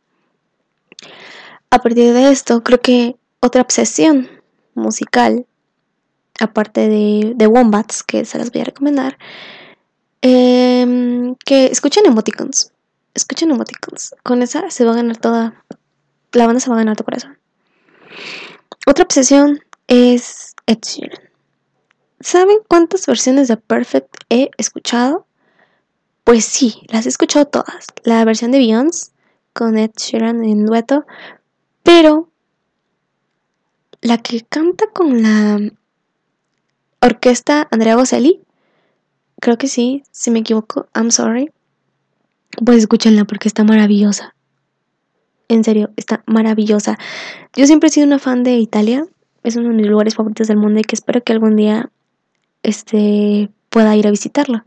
A 1.70 1.78
partir 1.78 2.12
de 2.12 2.30
esto, 2.30 2.62
creo 2.62 2.80
que 2.80 3.16
otra 3.40 3.62
obsesión 3.62 4.28
musical, 4.74 5.46
aparte 6.40 6.88
de, 6.88 7.32
de 7.36 7.46
Wombats, 7.46 8.02
que 8.02 8.24
se 8.24 8.38
las 8.38 8.50
voy 8.50 8.62
a 8.62 8.64
recomendar, 8.64 9.18
Em, 10.26 11.34
que 11.44 11.66
escuchen 11.66 12.06
emoticons. 12.06 12.72
Escuchen 13.12 13.50
emoticons. 13.50 14.14
Con 14.22 14.40
esa 14.40 14.70
se 14.70 14.86
va 14.86 14.92
a 14.92 14.96
ganar 14.96 15.18
toda. 15.18 15.62
La 16.32 16.46
banda 16.46 16.60
se 16.60 16.70
va 16.70 16.76
a 16.76 16.78
ganar 16.78 16.96
tu 16.96 17.04
corazón. 17.04 17.36
Otra 18.86 19.04
obsesión 19.04 19.60
es 19.88 20.54
Ed 20.66 20.78
Sheeran. 20.80 21.30
¿Saben 22.20 22.58
cuántas 22.68 23.06
versiones 23.06 23.48
de 23.48 23.56
Perfect 23.56 24.14
he 24.30 24.50
escuchado? 24.56 25.26
Pues 26.24 26.44
sí, 26.44 26.82
las 26.88 27.06
he 27.06 27.10
escuchado 27.10 27.46
todas. 27.46 27.86
La 28.02 28.24
versión 28.24 28.50
de 28.50 28.58
Beyoncé 28.58 29.12
con 29.52 29.76
Ed 29.78 29.90
Sheeran 29.96 30.44
en 30.44 30.64
dueto. 30.64 31.06
Pero 31.82 32.30
la 34.00 34.18
que 34.18 34.40
canta 34.42 34.86
con 34.92 35.22
la 35.22 35.58
orquesta 37.00 37.68
Andrea 37.70 37.96
Bocelli 37.96 38.44
Creo 39.44 39.58
que 39.58 39.68
sí, 39.68 40.04
si 40.10 40.30
me 40.30 40.38
equivoco, 40.38 40.88
I'm 40.94 41.10
sorry. 41.10 41.50
Pues 42.64 42.78
escúchenla 42.78 43.26
porque 43.26 43.46
está 43.46 43.62
maravillosa. 43.62 44.34
En 45.48 45.64
serio, 45.64 45.90
está 45.96 46.22
maravillosa. 46.24 46.98
Yo 47.54 47.66
siempre 47.66 47.88
he 47.88 47.92
sido 47.92 48.06
una 48.06 48.18
fan 48.18 48.42
de 48.42 48.56
Italia. 48.56 49.06
Es 49.44 49.54
uno 49.54 49.68
de 49.68 49.74
mis 49.74 49.86
lugares 49.86 50.16
favoritos 50.16 50.48
del 50.48 50.56
mundo 50.56 50.80
y 50.80 50.82
que 50.82 50.96
espero 50.96 51.22
que 51.22 51.32
algún 51.32 51.54
día 51.54 51.90
este, 52.62 53.50
pueda 53.68 53.94
ir 53.94 54.06
a 54.08 54.10
visitarlo. 54.10 54.64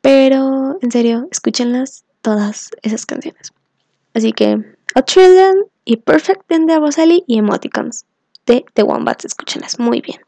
Pero, 0.00 0.78
en 0.80 0.92
serio, 0.92 1.26
escúchenlas 1.32 2.04
todas 2.22 2.70
esas 2.82 3.04
canciones. 3.06 3.52
Así 4.14 4.32
que, 4.32 4.76
A 4.94 5.02
Trillion 5.02 5.64
y 5.84 5.96
Perfect 5.96 6.48
de 6.48 6.78
Rosalie 6.78 7.24
y 7.26 7.38
Emoticons 7.38 8.06
de 8.46 8.64
The 8.74 8.84
Wombats. 8.84 9.24
Escúchenlas 9.24 9.80
muy 9.80 10.00
bien. 10.00 10.20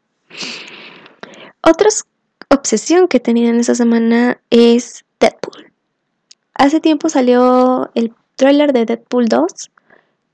Otros 1.62 2.04
obsesión 2.50 3.08
que 3.08 3.18
he 3.18 3.20
tenido 3.20 3.50
en 3.50 3.60
esta 3.60 3.74
semana 3.74 4.40
es 4.50 5.04
Deadpool. 5.20 5.72
Hace 6.54 6.80
tiempo 6.80 7.08
salió 7.08 7.90
el 7.94 8.12
tráiler 8.36 8.72
de 8.72 8.86
Deadpool 8.86 9.28
2, 9.28 9.70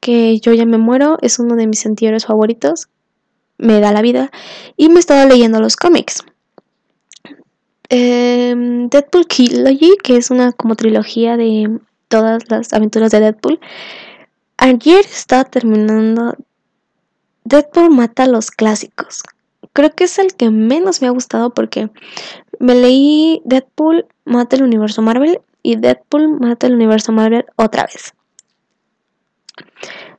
que 0.00 0.38
yo 0.40 0.52
ya 0.52 0.64
me 0.64 0.78
muero, 0.78 1.18
es 1.20 1.38
uno 1.38 1.56
de 1.56 1.66
mis 1.66 1.84
antihéroes 1.86 2.26
favoritos, 2.26 2.88
me 3.58 3.80
da 3.80 3.92
la 3.92 4.02
vida, 4.02 4.30
y 4.76 4.88
me 4.88 5.00
estaba 5.00 5.24
leyendo 5.26 5.60
los 5.60 5.76
cómics. 5.76 6.24
Em, 7.88 8.88
Deadpool 8.88 9.26
Trilogy, 9.26 9.96
que 10.02 10.16
es 10.16 10.30
una 10.30 10.52
como 10.52 10.74
trilogía 10.74 11.36
de 11.36 11.78
todas 12.08 12.50
las 12.50 12.72
aventuras 12.72 13.12
de 13.12 13.20
Deadpool. 13.20 13.60
Ayer 14.56 15.04
estaba 15.04 15.44
terminando 15.44 16.34
Deadpool 17.44 17.90
mata 17.90 18.26
los 18.26 18.50
clásicos, 18.50 19.22
creo 19.76 19.94
que 19.94 20.04
es 20.04 20.18
el 20.18 20.34
que 20.34 20.50
menos 20.50 21.02
me 21.02 21.08
ha 21.08 21.10
gustado 21.10 21.50
porque 21.50 21.90
me 22.58 22.74
leí 22.74 23.42
Deadpool 23.44 24.06
mata 24.24 24.56
el 24.56 24.62
universo 24.62 25.02
Marvel 25.02 25.40
y 25.62 25.76
Deadpool 25.76 26.40
mata 26.40 26.66
el 26.66 26.74
universo 26.74 27.12
Marvel 27.12 27.44
otra 27.56 27.84
vez. 27.84 28.14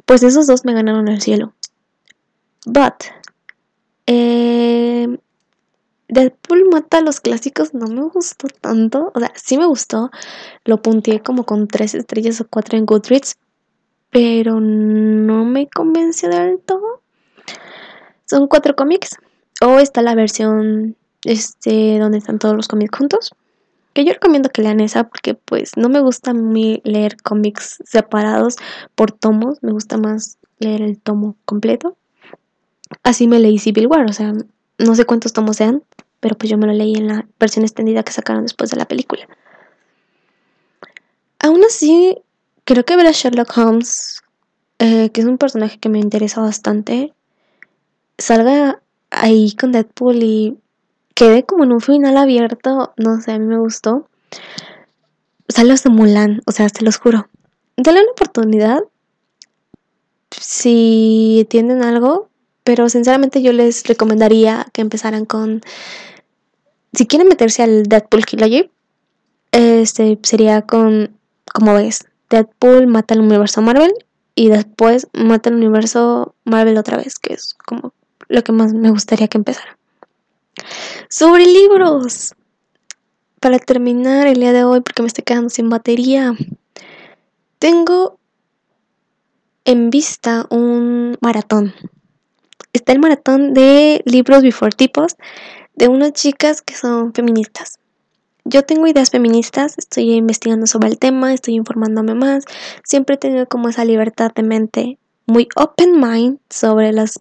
Pues 0.06 0.21
esos 0.23 0.45
dos 0.45 0.63
me 0.63 0.73
ganaron 0.73 1.08
el 1.08 1.21
cielo. 1.21 1.54
But 2.65 3.06
eh, 4.08 5.20
Deadpool 6.08 6.70
mata 6.72 7.02
los 7.02 7.20
clásicos 7.20 7.74
no 7.74 7.88
me 7.88 8.02
gustó 8.02 8.48
tanto. 8.62 9.12
O 9.13 9.20
sea, 9.20 9.32
sí 9.36 9.58
me 9.58 9.65
gustó. 9.65 10.10
Lo 10.65 10.82
punteé 10.82 11.22
como 11.22 11.46
con 11.46 11.67
tres 11.67 11.93
estrellas 11.93 12.41
o 12.41 12.48
cuatro 12.48 12.78
en 12.78 12.86
Goodreads. 12.86 13.38
Pero 14.10 14.60
no 14.60 15.46
me 15.46 15.67
convenció 15.70 16.30
del 16.30 16.60
todo. 16.60 17.02
Son 18.26 18.48
cuatro 18.48 18.76
cómics. 18.76 19.17
O 19.62 19.80
está 19.80 20.02
la 20.02 20.15
versión 20.15 20.96
este 21.24 22.00
donde 22.00 22.20
están 22.20 22.39
todos 22.39 22.56
los 22.56 22.67
cómics 22.67 22.98
juntos. 22.98 23.32
Que 23.93 24.06
yo 24.06 24.13
recomiendo 24.13 24.50
que 24.50 24.62
lean 24.62 24.80
esa 24.80 25.06
porque 25.06 25.34
pues 25.34 25.72
no 25.76 25.89
me 25.89 26.00
gusta 26.00 26.32
a 26.32 26.34
mí 26.36 26.82
leer 26.86 27.17
cómics 27.22 27.80
separados 27.84 28.56
por 28.96 29.12
tomos, 29.12 29.58
me 29.63 29.72
gusta 29.72 29.98
más 29.98 30.38
leer 30.60 30.84
el 30.84 31.00
tomo 31.00 31.36
completo. 31.46 31.98
Así 33.04 33.28
me 33.28 33.40
leí 33.40 33.60
Civil 33.60 33.88
War, 33.88 34.06
o 34.10 34.14
sea, 34.14 34.34
no 34.78 34.96
sé 34.96 35.06
cuántos 35.06 35.34
tomos 35.34 35.58
sean, 35.58 35.84
pero 36.20 36.36
pues 36.38 36.50
yo 36.50 36.58
me 36.58 36.68
lo 36.68 36.74
leí 36.74 36.96
en 36.96 37.08
la 37.08 37.28
versión 37.40 37.64
extendida 37.64 38.04
que 38.04 38.12
sacaron 38.12 38.44
después 38.44 38.70
de 38.70 38.78
la 38.78 38.88
película. 38.88 39.28
Aún 41.40 41.64
así, 41.64 42.18
creo 42.66 42.84
que 42.84 42.96
ver 42.96 43.08
a 43.08 43.12
Sherlock 43.12 43.58
Holmes 43.58 44.22
eh, 44.80 45.10
que 45.10 45.22
es 45.22 45.28
un 45.28 45.40
personaje 45.40 45.80
que 45.80 45.90
me 45.90 46.00
interesa 46.00 46.42
bastante, 46.42 47.14
salga 48.18 48.80
ahí 49.10 49.56
con 49.56 49.72
Deadpool 49.72 50.22
y 50.22 50.58
quede 51.16 51.46
como 51.46 51.64
en 51.64 51.72
un 51.72 51.82
final 51.82 52.16
abierto, 52.16 52.94
no 52.96 53.20
sé, 53.20 53.32
a 53.32 53.40
mí 53.40 53.46
me 53.46 53.58
gustó. 53.58 54.08
Sale 55.50 55.74
de 55.74 55.90
Mulan, 55.90 56.42
o 56.46 56.52
sea, 56.52 56.70
te 56.70 56.86
los 56.86 56.98
juro. 56.98 57.28
Dale 57.76 58.02
una 58.02 58.12
oportunidad 58.12 58.84
si 60.30 61.48
tienen 61.50 61.82
algo, 61.82 62.30
pero 62.68 62.90
sinceramente 62.90 63.42
yo 63.42 63.54
les 63.54 63.86
recomendaría 63.86 64.68
que 64.74 64.82
empezaran 64.82 65.24
con 65.24 65.62
si 66.92 67.08
quieren 67.08 67.30
meterse 67.30 67.64
al 67.64 67.84
Deadpool 67.84 68.26
Trilogy, 68.26 68.70
este 69.54 70.20
sería 70.24 70.64
con 70.64 71.18
como 71.54 71.76
ves, 71.76 72.04
Deadpool 72.30 72.88
mata 72.88 73.14
al 73.14 73.22
universo 73.22 73.62
Marvel 73.62 73.94
y 74.36 74.50
después 74.50 75.08
mata 75.14 75.50
al 75.50 75.56
universo 75.56 76.36
Marvel 76.44 76.78
otra 76.78 76.98
vez, 76.98 77.20
que 77.20 77.36
es 77.36 77.54
como 77.54 77.94
lo 78.28 78.44
que 78.44 78.52
más 78.52 78.74
me 78.74 78.92
gustaría 78.92 79.30
que 79.30 79.38
empezara. 79.38 79.78
Sobre 81.10 81.46
libros. 81.46 82.36
Para 83.40 83.60
terminar 83.60 84.28
el 84.28 84.42
día 84.42 84.52
de 84.52 84.66
hoy, 84.66 84.82
porque 84.82 85.04
me 85.04 85.08
estoy 85.08 85.24
quedando 85.24 85.50
sin 85.50 85.70
batería, 85.70 86.36
tengo 87.60 88.20
en 89.64 89.90
vista 89.90 90.48
un 90.50 91.18
maratón. 91.22 91.74
Está 92.78 92.92
el 92.92 93.00
maratón 93.00 93.56
de 93.56 94.04
libros 94.06 94.44
before 94.44 94.72
tipos 94.72 95.16
de 95.74 95.88
unas 95.88 96.13
chicas 96.13 96.62
que 96.62 96.76
son 96.76 97.12
feministas. 97.12 97.80
Yo 98.46 98.62
tengo 98.62 98.86
ideas 98.86 99.10
feministas, 99.10 99.80
estoy 99.80 100.13
investigando 100.13 100.68
sobre 100.68 100.90
el 100.90 101.00
tema, 101.00 101.34
estoy 101.34 101.56
informándome 101.56 102.13
más, 102.13 102.46
siempre 102.84 103.16
he 103.16 103.18
tenido 103.18 103.48
como 103.48 103.68
esa 103.68 103.84
libertad 103.84 104.32
de 104.36 104.44
mente, 104.44 105.00
muy 105.26 105.50
open 105.56 106.00
mind 106.00 106.38
sobre 106.52 106.92
las 106.92 107.20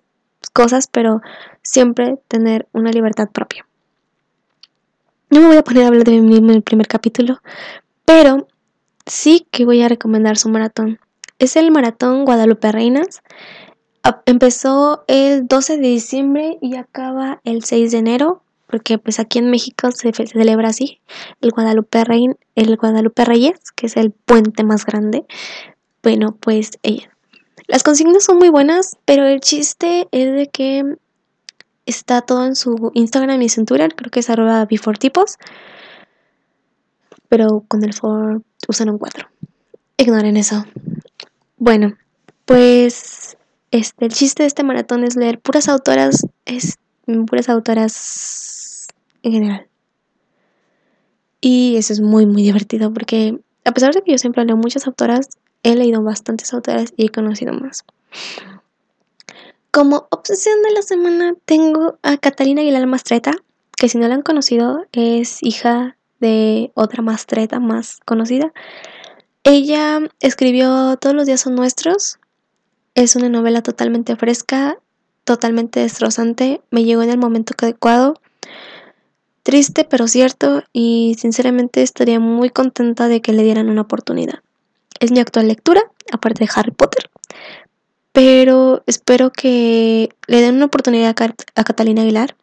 cosas, 0.53 0.89
pero 0.89 1.23
siempre 1.63 2.19
tener 2.29 2.69
una 2.73 2.91
libertad 2.91 3.31
propia. 3.31 3.67
No 5.31 5.41
me 5.41 5.47
voy 5.47 5.57
a 5.57 5.65
poner 5.65 5.85
a 5.85 5.87
hablar 5.87 6.05
de 6.05 6.21
mí 6.21 6.21
mismo 6.21 6.51
en 6.51 6.57
el 6.57 6.63
primer 6.63 6.87
capítulo, 6.87 7.41
pero 8.05 8.47
sí 9.07 9.47
que 9.51 9.65
voy 9.65 9.81
a 9.81 9.89
recomendar 9.89 10.37
su 10.37 10.51
maratón. 10.51 11.01
Es 11.39 11.57
el 11.57 11.71
maratón 11.71 12.27
Guadalupe 12.27 12.73
Reinas. 12.73 13.23
Empezó 14.27 15.05
el 15.09 15.47
12 15.47 15.77
de 15.79 15.89
diciembre 15.89 16.59
y 16.61 16.77
acaba 16.77 17.41
el 17.45 17.65
6 17.65 17.93
de 17.93 17.99
enero, 17.99 18.43
porque 18.67 18.99
pues 18.99 19.19
aquí 19.21 19.39
en 19.39 19.51
México 19.51 19.91
se, 19.93 20.13
celebra 20.13 20.69
así, 20.69 21.01
el 21.41 21.51
Guadalupe, 21.51 22.05
el 22.55 22.77
Guadalupe 22.77 23.25
Reyes, 23.25 23.73
que 23.75 23.87
es 23.87 23.97
el 23.97 24.13
puente 24.13 24.65
más 24.65 24.85
grande. 24.85 25.25
Bueno, 26.03 26.37
pues 26.39 26.73
ella. 26.83 27.11
Las 27.69 27.83
consignas 27.83 28.25
son 28.25 28.39
muy 28.39 28.49
buenas, 28.49 28.97
pero 29.05 29.25
el 29.25 29.41
chiste 29.41 30.09
es 30.13 30.33
de 30.33 30.49
que 30.49 30.97
Está 31.87 32.21
todo 32.21 32.45
en 32.45 32.57
su 32.57 32.91
Instagram 32.95 33.41
y 33.43 33.49
cintura, 33.49 33.89
creo 33.89 34.11
que 34.11 34.19
es 34.19 34.29
arroba 34.29 34.67
tipos. 34.67 35.39
Pero 37.29 37.65
con 37.69 37.85
el 37.85 37.95
for 37.95 38.43
usan 38.67 38.91
un 38.91 38.99
4. 38.99 39.29
Ignoren 39.97 40.37
eso. 40.37 40.67
Bueno, 41.59 41.97
pues 42.45 43.36
este, 43.71 44.07
el 44.07 44.13
chiste 44.13 44.43
de 44.43 44.47
este 44.47 44.63
maratón 44.63 45.05
es 45.05 45.17
leer 45.17 45.41
puras 45.41 45.69
autoras, 45.69 46.27
es 46.45 46.79
puras 47.27 47.49
autoras 47.49 48.89
en 49.23 49.33
general. 49.33 49.67
Y 51.41 51.77
eso 51.77 51.93
es 51.93 52.01
muy, 52.01 52.27
muy 52.27 52.43
divertido 52.43 52.93
porque 52.93 53.39
a 53.65 53.73
pesar 53.73 53.93
de 53.93 54.03
que 54.03 54.13
yo 54.13 54.19
siempre 54.19 54.45
leo 54.45 54.57
muchas 54.57 54.87
autoras, 54.87 55.29
he 55.63 55.75
leído 55.75 56.03
bastantes 56.03 56.55
autoras 56.55 56.93
y 56.97 57.07
he 57.07 57.09
conocido 57.11 57.53
más. 57.53 57.85
Como 59.73 60.07
obsesión 60.11 60.63
de 60.63 60.71
la 60.71 60.83
semana 60.83 61.35
tengo 61.45 61.99
a 62.03 62.17
Catalina 62.17 62.63
Aguilar 62.63 62.87
Mastreta, 62.87 63.33
que 63.77 63.89
si 63.89 63.99
no 63.99 64.09
la 64.09 64.15
han 64.15 64.23
conocido 64.23 64.87
es 64.93 65.43
hija 65.43 65.97
de 66.21 66.71
otra 66.75 67.03
mastreta 67.03 67.61
más 67.61 67.99
conocida. 68.05 68.53
Ella 69.43 70.01
escribió 70.21 70.97
Todos 70.97 71.15
los 71.15 71.27
días 71.27 71.41
son 71.41 71.57
nuestros. 71.57 72.19
Es 72.97 73.15
una 73.15 73.29
novela 73.29 73.63
totalmente 73.63 74.17
fresca, 74.17 74.79
totalmente 75.23 75.79
destrozante. 75.79 76.61
Me 76.73 76.83
llegó 76.83 77.03
en 77.05 77.11
el 77.11 77.19
momento 77.19 77.55
adecuado. 77.63 78.15
Triste 79.45 79.85
pero 79.85 80.09
cierto 80.09 80.65
y 80.73 81.15
sinceramente 81.17 81.83
estaría 81.83 82.19
muy 82.19 82.51
contenta 82.51 83.07
de 83.07 83.23
que 83.23 83.33
le 83.33 83.45
dieran 83.45 83.69
una 83.69 83.83
oportunidad. 83.83 84.41
Es 84.99 85.13
mi 85.13 85.21
actual 85.21 85.47
lectura, 85.47 85.83
aparte 86.11 86.45
de 86.45 86.51
Harry 86.53 86.73
Potter 86.73 87.09
pero 88.17 88.83
espero 88.87 89.31
que 89.31 90.09
le 90.27 90.41
den 90.41 90.55
una 90.55 90.65
oportunidad 90.65 91.15
a, 91.55 91.65
Catalina 91.65 92.01
Aguilar, 92.01 92.35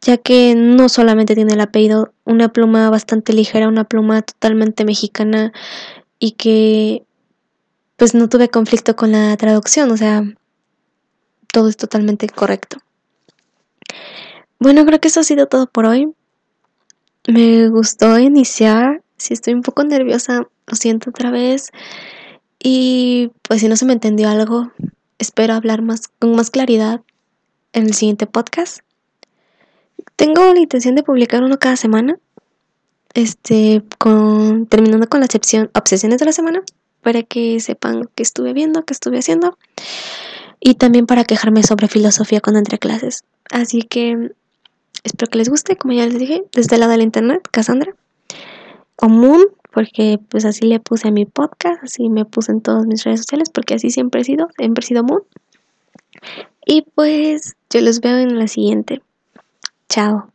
ya 0.00 0.16
que 0.16 0.56
no 0.56 0.88
solamente 0.88 1.36
tiene 1.36 1.52
el 1.52 1.60
apellido, 1.60 2.12
una 2.24 2.52
pluma 2.52 2.90
bastante 2.90 3.32
ligera, 3.32 3.68
una 3.68 3.84
pluma 3.84 4.22
totalmente 4.22 4.84
mexicana 4.84 5.52
y 6.18 6.32
que 6.32 7.04
pues 8.02 8.14
no 8.14 8.28
tuve 8.28 8.48
conflicto 8.48 8.96
con 8.96 9.12
la 9.12 9.36
traducción, 9.36 9.88
o 9.92 9.96
sea, 9.96 10.24
todo 11.52 11.68
es 11.68 11.76
totalmente 11.76 12.28
correcto. 12.28 12.78
Bueno, 14.58 14.84
creo 14.84 15.00
que 15.00 15.06
eso 15.06 15.20
ha 15.20 15.22
sido 15.22 15.46
todo 15.46 15.68
por 15.68 15.86
hoy. 15.86 16.12
Me 17.28 17.68
gustó 17.68 18.18
iniciar, 18.18 19.04
si 19.18 19.34
estoy 19.34 19.54
un 19.54 19.62
poco 19.62 19.84
nerviosa, 19.84 20.48
lo 20.66 20.74
siento 20.74 21.10
otra 21.10 21.30
vez. 21.30 21.70
Y 22.58 23.30
pues 23.42 23.60
si 23.60 23.68
no 23.68 23.76
se 23.76 23.84
me 23.84 23.92
entendió 23.92 24.28
algo, 24.30 24.72
espero 25.20 25.54
hablar 25.54 25.80
más 25.82 26.08
con 26.08 26.34
más 26.34 26.50
claridad 26.50 27.02
en 27.72 27.86
el 27.86 27.94
siguiente 27.94 28.26
podcast. 28.26 28.80
Tengo 30.16 30.52
la 30.52 30.58
intención 30.58 30.96
de 30.96 31.04
publicar 31.04 31.44
uno 31.44 31.56
cada 31.60 31.76
semana. 31.76 32.18
Este, 33.14 33.84
con, 33.98 34.66
terminando 34.66 35.08
con 35.08 35.20
la 35.20 35.26
excepción 35.26 35.70
obsesiones 35.74 36.18
de 36.18 36.24
la 36.24 36.32
semana, 36.32 36.64
para 37.02 37.22
que 37.22 37.60
sepan 37.60 38.08
qué 38.14 38.22
estuve 38.22 38.52
viendo, 38.52 38.84
qué 38.84 38.94
estuve 38.94 39.18
haciendo. 39.18 39.58
Y 40.60 40.74
también 40.74 41.06
para 41.06 41.24
quejarme 41.24 41.62
sobre 41.62 41.88
filosofía 41.88 42.40
cuando 42.40 42.60
entre 42.60 42.78
clases. 42.78 43.24
Así 43.50 43.82
que 43.82 44.32
espero 45.02 45.30
que 45.30 45.38
les 45.38 45.48
guste, 45.48 45.76
como 45.76 45.94
ya 45.94 46.06
les 46.06 46.18
dije, 46.18 46.44
desde 46.52 46.76
el 46.76 46.80
lado 46.80 46.92
del 46.92 47.02
internet, 47.02 47.46
Cassandra. 47.50 47.94
O 48.96 49.08
Moon, 49.08 49.42
porque 49.72 50.20
pues 50.28 50.44
así 50.44 50.66
le 50.66 50.78
puse 50.78 51.08
a 51.08 51.10
mi 51.10 51.26
podcast, 51.26 51.82
así 51.82 52.08
me 52.08 52.24
puse 52.24 52.52
en 52.52 52.60
todas 52.60 52.86
mis 52.86 53.02
redes 53.04 53.20
sociales, 53.20 53.50
porque 53.50 53.74
así 53.74 53.90
siempre 53.90 54.20
he 54.20 54.24
sido, 54.24 54.48
siempre 54.56 54.84
he 54.84 54.86
sido 54.86 55.02
Moon. 55.02 55.22
Y 56.64 56.82
pues 56.94 57.56
yo 57.70 57.80
los 57.80 58.00
veo 58.00 58.18
en 58.18 58.38
la 58.38 58.46
siguiente. 58.46 59.02
Chao. 59.88 60.31